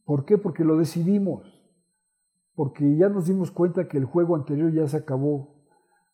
[0.04, 0.38] ¿Por qué?
[0.38, 1.60] Porque lo decidimos
[2.60, 5.64] porque ya nos dimos cuenta que el juego anterior ya se acabó,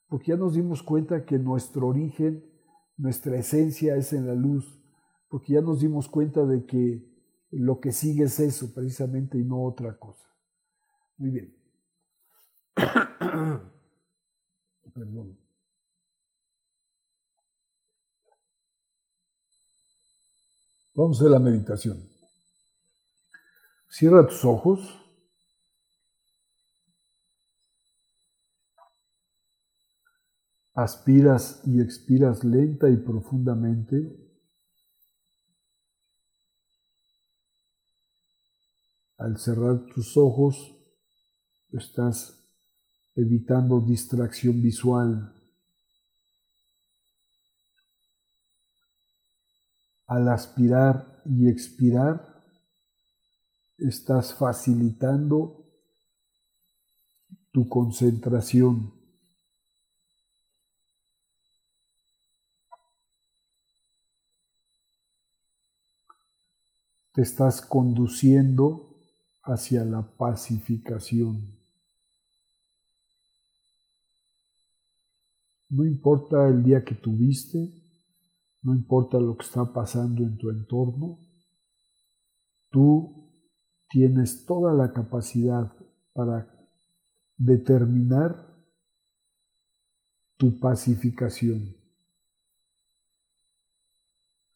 [0.07, 2.45] porque ya nos dimos cuenta que nuestro origen,
[2.97, 4.79] nuestra esencia es en la luz,
[5.27, 7.03] porque ya nos dimos cuenta de que
[7.49, 10.29] lo que sigue es eso precisamente y no otra cosa.
[11.17, 11.64] Muy bien.
[14.93, 15.37] Perdón.
[20.93, 22.09] Vamos a la meditación.
[23.89, 25.01] Cierra tus ojos.
[30.73, 34.25] Aspiras y expiras lenta y profundamente.
[39.17, 40.75] Al cerrar tus ojos,
[41.71, 42.44] estás
[43.15, 45.33] evitando distracción visual.
[50.07, 52.43] Al aspirar y expirar,
[53.77, 55.65] estás facilitando
[57.51, 58.95] tu concentración.
[67.15, 68.93] te estás conduciendo
[69.41, 71.54] hacia la pacificación.
[75.75, 77.69] No importa el día que tuviste,
[78.61, 81.19] no importa lo que está pasando en tu entorno,
[82.69, 83.29] tú
[83.89, 85.69] tienes toda la capacidad
[86.13, 86.49] para
[87.35, 88.55] determinar
[90.37, 91.75] tu pacificación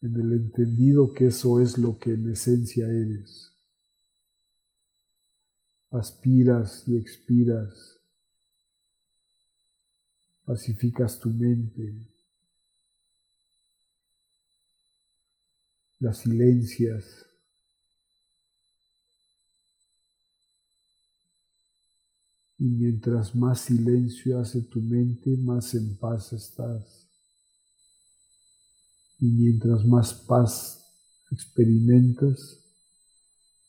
[0.00, 3.52] en el entendido que eso es lo que en esencia eres.
[5.90, 7.99] Aspiras y expiras,
[10.50, 11.94] pacificas tu mente,
[16.00, 17.04] la silencias.
[22.58, 27.06] Y mientras más silencio hace tu mente, más en paz estás.
[29.20, 30.84] Y mientras más paz
[31.30, 32.58] experimentas,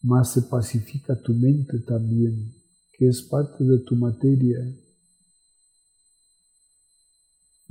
[0.01, 2.55] más se pacifica tu mente también,
[2.93, 4.57] que es parte de tu materia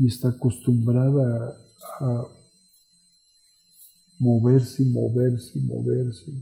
[0.00, 1.54] y está acostumbrada
[2.00, 2.24] a
[4.18, 6.32] moverse y moverse y moverse.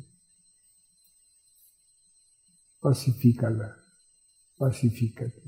[2.81, 3.77] Pacifícala,
[4.57, 5.43] pacifícate.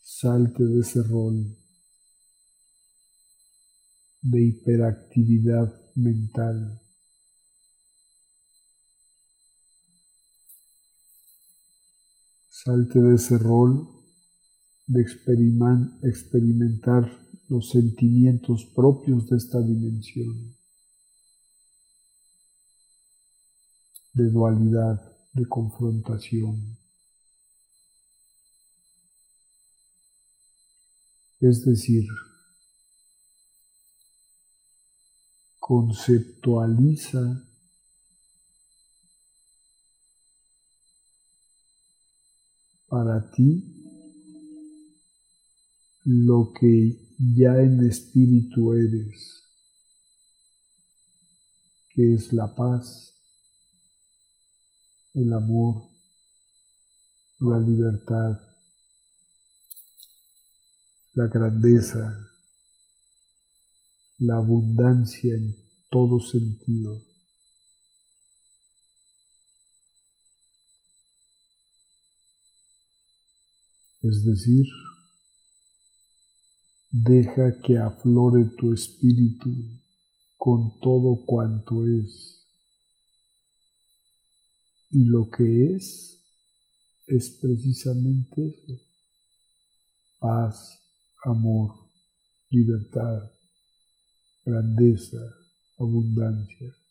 [0.00, 1.54] Salte de ese rol
[4.22, 6.80] de hiperactividad mental.
[12.48, 14.01] Salte de ese rol
[14.92, 17.10] de experimentar
[17.48, 20.54] los sentimientos propios de esta dimensión,
[24.12, 25.00] de dualidad,
[25.32, 26.76] de confrontación.
[31.40, 32.06] Es decir,
[35.58, 37.48] conceptualiza
[42.88, 43.81] para ti
[46.04, 49.44] lo que ya en espíritu eres,
[51.90, 53.14] que es la paz,
[55.14, 55.84] el amor,
[57.38, 58.40] la libertad,
[61.14, 62.28] la grandeza,
[64.18, 65.54] la abundancia en
[65.90, 67.00] todo sentido.
[74.02, 74.66] Es decir,
[76.92, 79.50] deja que aflore tu espíritu
[80.36, 82.46] con todo cuanto es.
[84.90, 86.22] Y lo que es
[87.06, 88.78] es precisamente eso.
[90.20, 90.78] Paz,
[91.24, 91.72] amor,
[92.50, 93.32] libertad,
[94.44, 95.18] grandeza,
[95.78, 96.81] abundancia.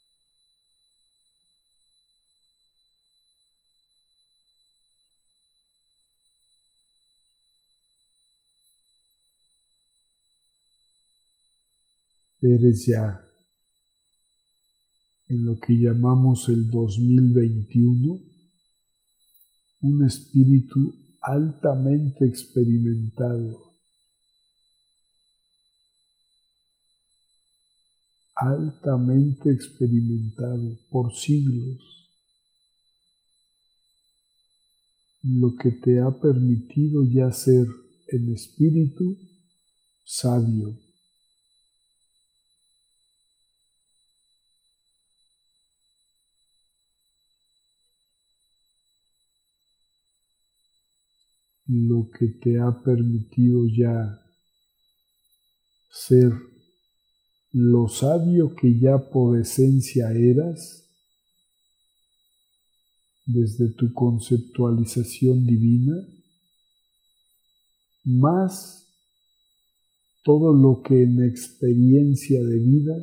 [12.41, 13.23] Eres ya
[15.29, 18.19] en lo que llamamos el 2021
[19.81, 23.73] un espíritu altamente experimentado,
[28.35, 32.09] altamente experimentado por siglos,
[35.23, 37.67] lo que te ha permitido ya ser
[38.07, 39.17] en espíritu
[40.03, 40.77] sabio,
[51.71, 54.21] lo que te ha permitido ya
[55.89, 56.33] ser
[57.53, 60.85] lo sabio que ya por esencia eras
[63.25, 65.95] desde tu conceptualización divina,
[68.03, 68.85] más
[70.23, 72.95] todo lo que en experiencia de vida,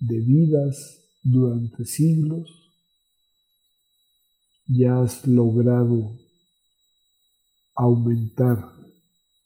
[0.00, 2.50] de vidas durante siglos,
[4.66, 6.21] ya has logrado
[7.82, 8.72] aumentar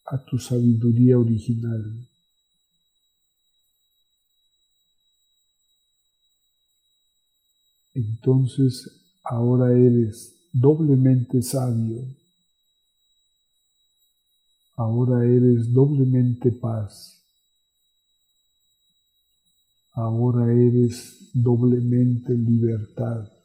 [0.05, 2.07] a tu sabiduría original.
[7.95, 8.74] Entonces
[9.24, 12.03] ahora eres doblemente sabio,
[14.76, 17.24] ahora eres doblemente paz,
[19.95, 23.36] ahora eres doblemente libertad.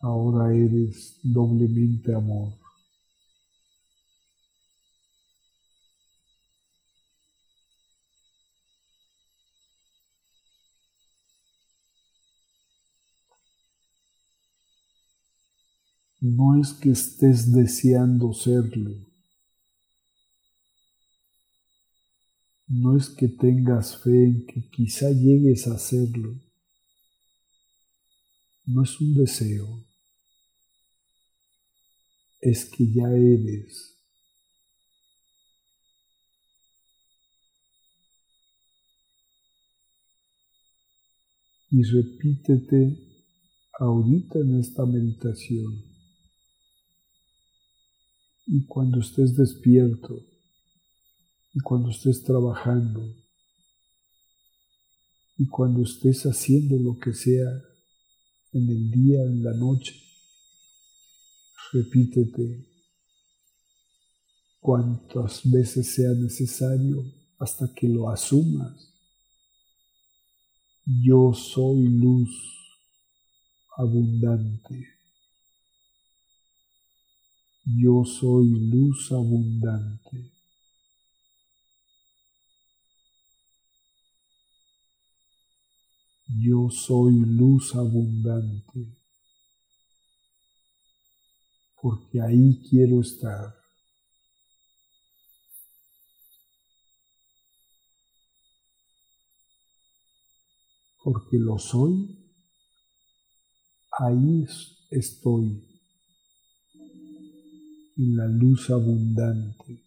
[0.00, 2.54] Ahora eres doblemente amor.
[16.20, 18.96] No es que estés deseando serlo.
[22.68, 26.45] No es que tengas fe en que quizá llegues a serlo.
[28.66, 29.86] No es un deseo
[32.40, 33.98] es que ya eres.
[41.70, 42.96] Y repítete
[43.80, 45.84] ahorita en esta meditación.
[48.46, 50.24] Y cuando estés despierto,
[51.52, 53.12] y cuando estés trabajando,
[55.36, 57.50] y cuando estés haciendo lo que sea
[58.56, 59.94] en el día, en la noche,
[61.72, 62.66] repítete
[64.60, 67.04] cuantas veces sea necesario
[67.38, 68.92] hasta que lo asumas.
[70.86, 72.30] Yo soy luz
[73.76, 74.88] abundante.
[77.64, 80.35] Yo soy luz abundante.
[86.28, 88.96] Yo soy luz abundante
[91.86, 93.54] porque ahí quiero estar.
[101.04, 102.18] Porque lo soy,
[104.00, 104.44] ahí
[104.90, 105.64] estoy,
[107.96, 109.85] en la luz abundante.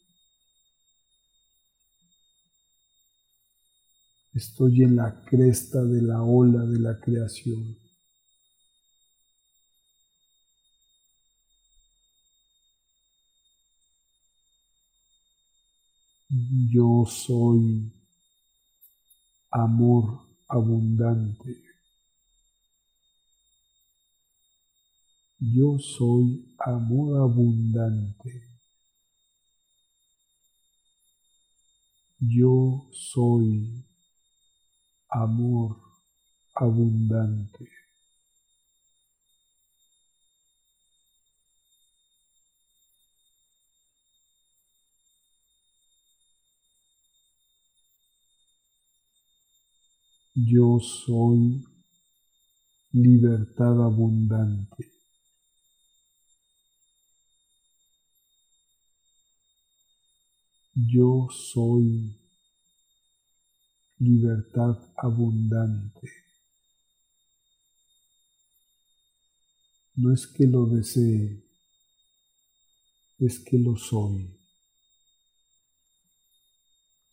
[4.34, 7.78] Estoy en la cresta de la ola de la creación.
[16.72, 17.92] Yo soy
[19.52, 21.56] amor abundante.
[25.40, 28.44] Yo soy amor abundante.
[32.22, 33.89] Yo soy
[35.10, 35.78] amor
[36.56, 37.70] abundante.
[50.50, 51.62] Yo soy
[52.94, 54.92] libertad abundante.
[60.94, 62.19] Yo soy
[64.00, 66.10] libertad abundante.
[69.96, 71.44] No es que lo desee,
[73.20, 74.34] es que lo soy.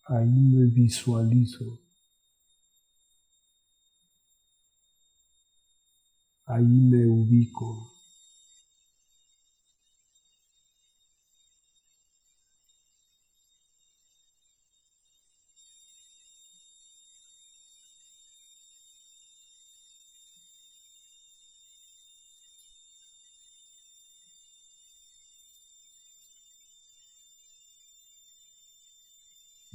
[0.05, 1.81] Ahí me visualizo.
[6.47, 7.96] Ahí me ubico.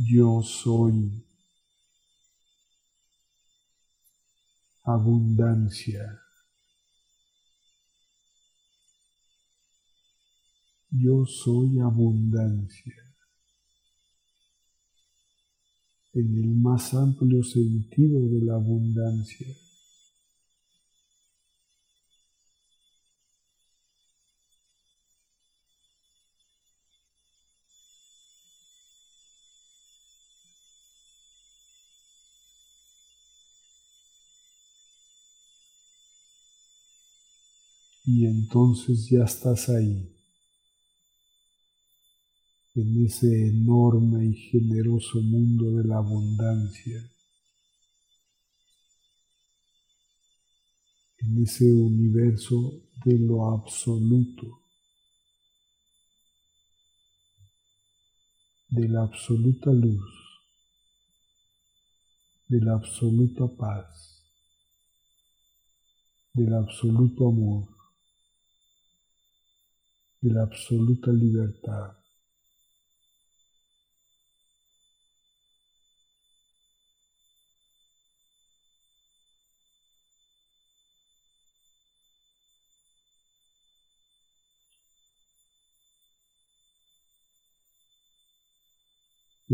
[0.03, 1.23] Yo soy
[4.83, 6.19] abundancia.
[10.89, 12.95] Yo soy abundancia.
[16.13, 19.55] En el más amplio sentido de la abundancia.
[38.13, 40.13] Y entonces ya estás ahí,
[42.75, 47.09] en ese enorme y generoso mundo de la abundancia,
[51.19, 54.59] en ese universo de lo absoluto,
[58.67, 60.03] de la absoluta luz,
[62.49, 64.21] de la absoluta paz,
[66.33, 67.80] del absoluto amor
[70.21, 71.97] de la absoluta libertad.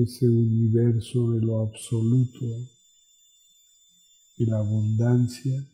[0.03, 2.45] ese universo de lo absoluto,
[4.37, 5.65] de la abundancia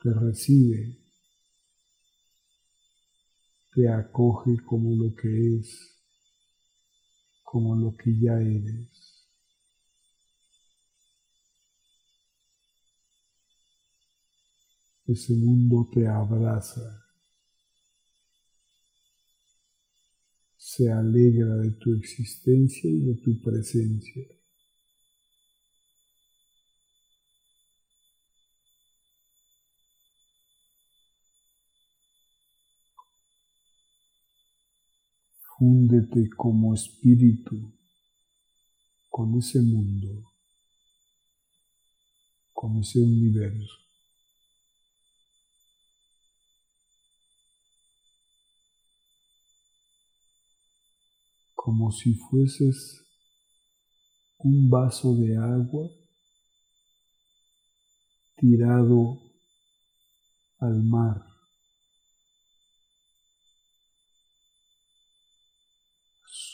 [0.00, 1.05] que recibe
[3.76, 6.00] te acoge como lo que es,
[7.44, 9.28] como lo que ya eres.
[15.06, 17.04] Ese mundo te abraza,
[20.56, 24.26] se alegra de tu existencia y de tu presencia.
[35.58, 37.72] Fúndete como espíritu
[39.08, 40.30] con ese mundo,
[42.52, 43.78] con ese universo.
[51.54, 53.02] Como si fueses
[54.38, 55.88] un vaso de agua
[58.36, 59.18] tirado
[60.58, 61.35] al mar.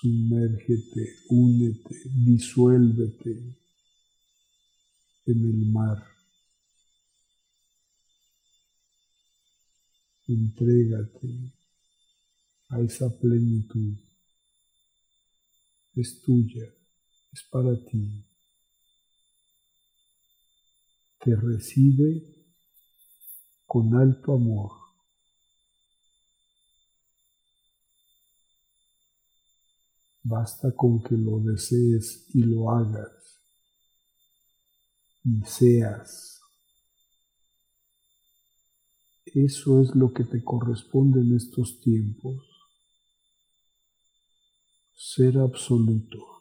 [0.03, 1.95] Sumérgete, únete,
[2.27, 3.57] disuélvete
[5.27, 6.05] en el mar.
[10.27, 11.53] Entrégate
[12.71, 13.97] a esa plenitud.
[15.95, 16.67] Es tuya,
[17.33, 18.25] es para ti.
[21.21, 22.25] Te recibe
[23.67, 24.82] con alto amor.
[30.25, 33.23] Basta con que lo desees y lo hagas
[35.25, 36.41] y seas.
[39.25, 42.45] Eso es lo que te corresponde en estos tiempos.
[44.95, 46.32] Ser absoluto.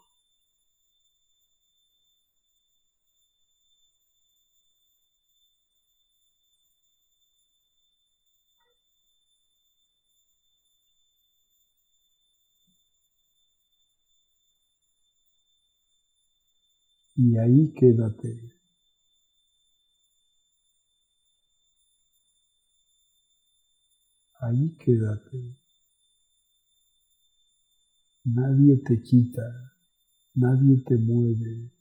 [17.24, 18.32] Y ahí quédate.
[24.39, 25.55] Ahí quédate.
[28.24, 29.47] Nadie te quita,
[30.36, 31.72] nadie te mueve,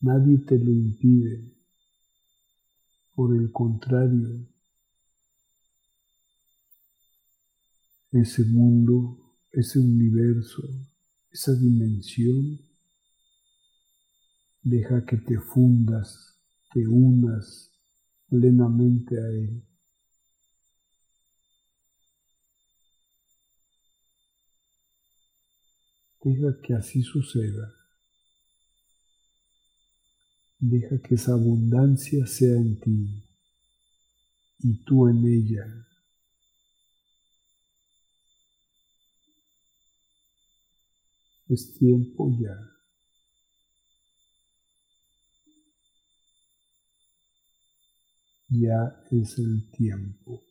[0.00, 1.52] Nadie te lo impide.
[3.16, 4.46] Por el contrario,
[8.12, 9.18] ese mundo,
[9.50, 10.62] ese universo,
[11.32, 12.60] esa dimensión,
[14.62, 16.38] deja que te fundas,
[16.72, 17.70] te unas
[18.28, 19.62] plenamente a él.
[26.22, 27.72] Deja que así suceda.
[30.60, 33.24] Deja que esa abundancia sea en ti
[34.60, 35.64] y tú en ella.
[41.48, 42.77] Es tiempo ya.
[48.50, 50.42] Ya es el tiempo.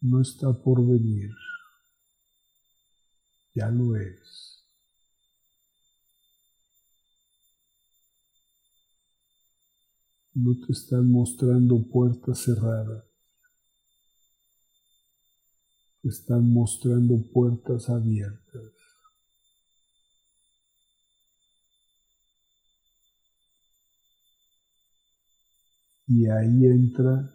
[0.00, 1.30] No está por venir.
[3.54, 4.50] Ya lo es.
[10.34, 13.04] no te están mostrando puertas cerradas,
[16.02, 18.39] te están mostrando puertas abiertas.
[26.12, 27.32] Y ahí entra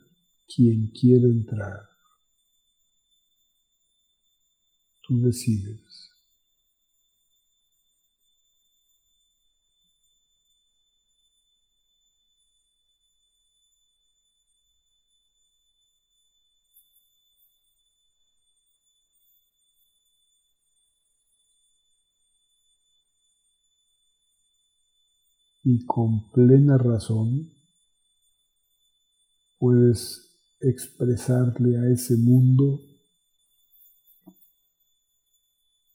[0.53, 1.80] quien quiere entrar.
[5.01, 6.11] Tú decides.
[25.67, 27.49] y con plena razón
[29.58, 32.82] puedes expresarle a ese mundo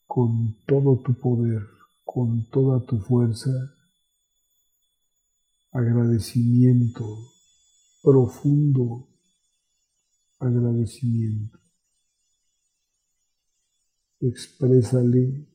[0.07, 1.63] con todo tu poder,
[2.05, 3.51] con toda tu fuerza,
[5.73, 7.05] agradecimiento,
[8.03, 9.11] profundo
[10.41, 11.59] agradecimiento.
[14.21, 15.47] Exprésale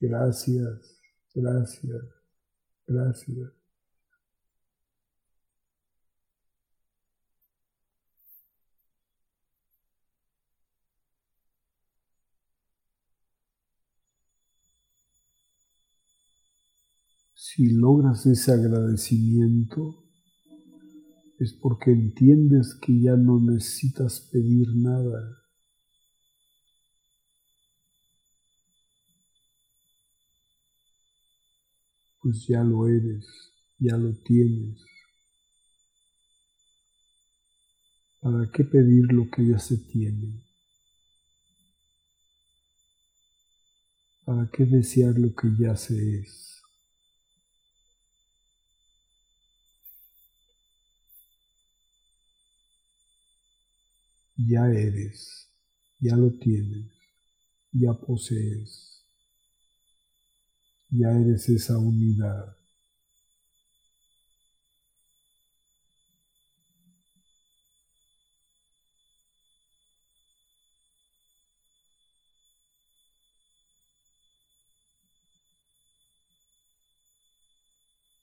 [0.00, 1.00] gracias,
[1.34, 2.04] gracias,
[2.86, 3.55] Gracias.
[17.56, 20.04] Si logras ese agradecimiento,
[21.38, 25.46] es porque entiendes que ya no necesitas pedir nada.
[32.26, 33.24] pues ya lo eres,
[33.78, 34.84] ya lo tienes.
[38.20, 40.44] ¿Para qué pedir lo que ya se tiene?
[44.24, 46.55] ¿Para qué desear lo que ya se es?
[54.38, 55.50] Ya eres,
[56.00, 56.90] ya lo tienes,
[57.72, 59.02] ya posees
[60.90, 62.56] ya eres esa unidad.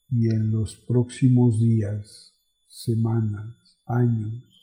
[0.10, 2.34] Y en los próximos días,
[2.70, 3.54] semanas,
[3.86, 4.63] años,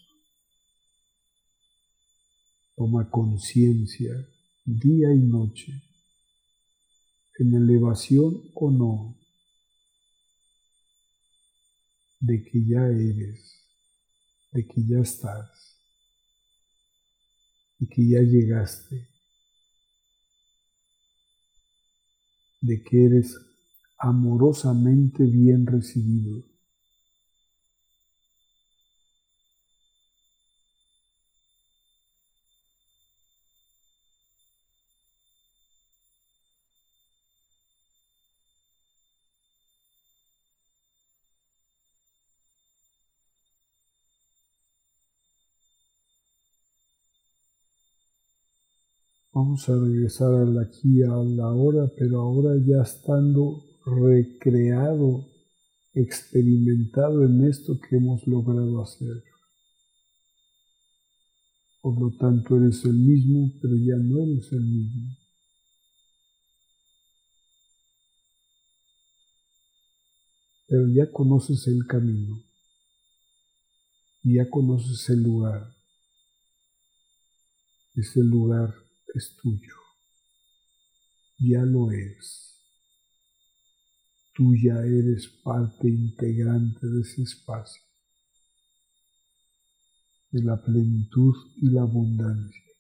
[2.80, 4.26] toma conciencia
[4.64, 5.82] día y noche
[7.38, 9.18] en elevación o no,
[12.20, 13.66] de que ya eres,
[14.52, 15.76] de que ya estás,
[17.78, 19.06] de que ya llegaste,
[22.62, 23.36] de que eres
[23.98, 26.49] amorosamente bien recibido.
[49.42, 55.26] Vamos a regresar al aquí, a la hora, pero ahora ya estando recreado,
[55.94, 59.24] experimentado en esto que hemos logrado hacer.
[61.80, 65.16] Por lo tanto, eres el mismo, pero ya no eres el mismo.
[70.68, 72.42] Pero ya conoces el camino,
[74.22, 75.72] ya conoces el lugar.
[77.94, 79.76] Ese lugar es tuyo,
[81.38, 82.46] ya lo es.
[84.34, 87.82] tú ya eres parte integrante de ese espacio,
[90.30, 92.70] de la plenitud y la abundancia.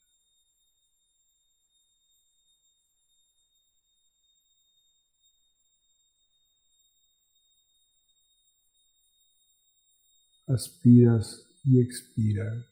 [10.50, 12.69] aspiras y expiras.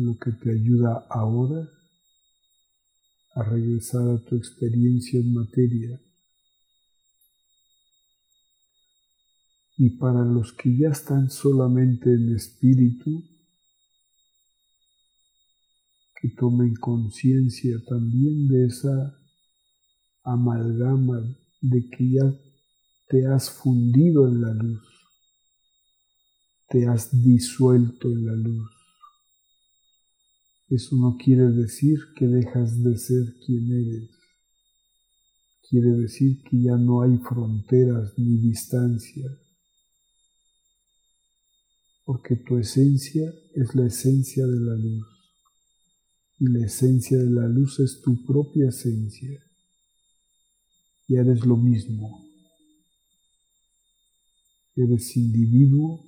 [0.00, 1.68] Lo que te ayuda ahora
[3.34, 6.00] a regresar a tu experiencia en materia.
[9.76, 13.24] Y para los que ya están solamente en espíritu,
[16.20, 19.18] que tomen conciencia también de esa
[20.22, 21.18] amalgama
[21.60, 22.34] de que ya
[23.08, 24.86] te has fundido en la luz,
[26.68, 28.77] te has disuelto en la luz.
[30.70, 34.10] Eso no quiere decir que dejas de ser quien eres.
[35.68, 39.30] Quiere decir que ya no hay fronteras ni distancia.
[42.04, 45.06] Porque tu esencia es la esencia de la luz.
[46.40, 49.42] Y la esencia de la luz es tu propia esencia
[51.08, 52.24] y eres lo mismo.
[54.76, 56.06] Eres individuo,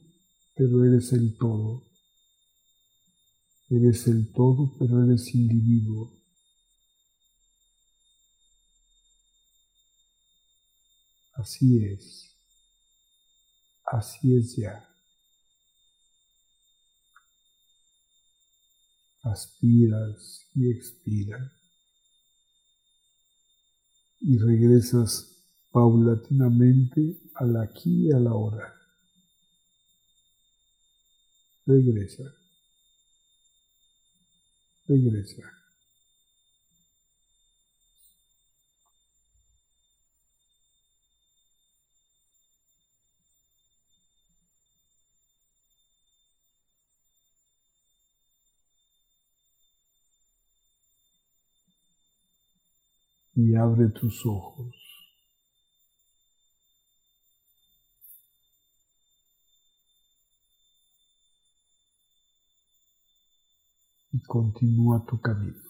[0.54, 1.89] pero eres el todo.
[3.70, 6.12] Eres el todo, pero eres individuo.
[11.34, 12.36] Así es.
[13.86, 14.86] Así es ya.
[19.22, 21.60] Aspiras y expiras
[24.20, 28.74] y regresas paulatinamente al aquí y a la hora.
[31.66, 32.39] Regresa.
[34.90, 35.44] Regresa.
[53.36, 54.89] y abre tus ojos.
[64.20, 65.69] Y continúa tu camino.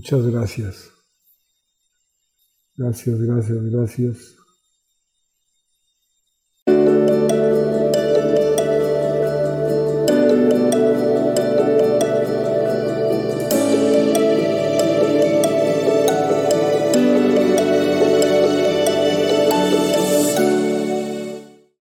[0.00, 0.90] Muchas gracias.
[2.74, 4.39] Gracias, gracias, gracias.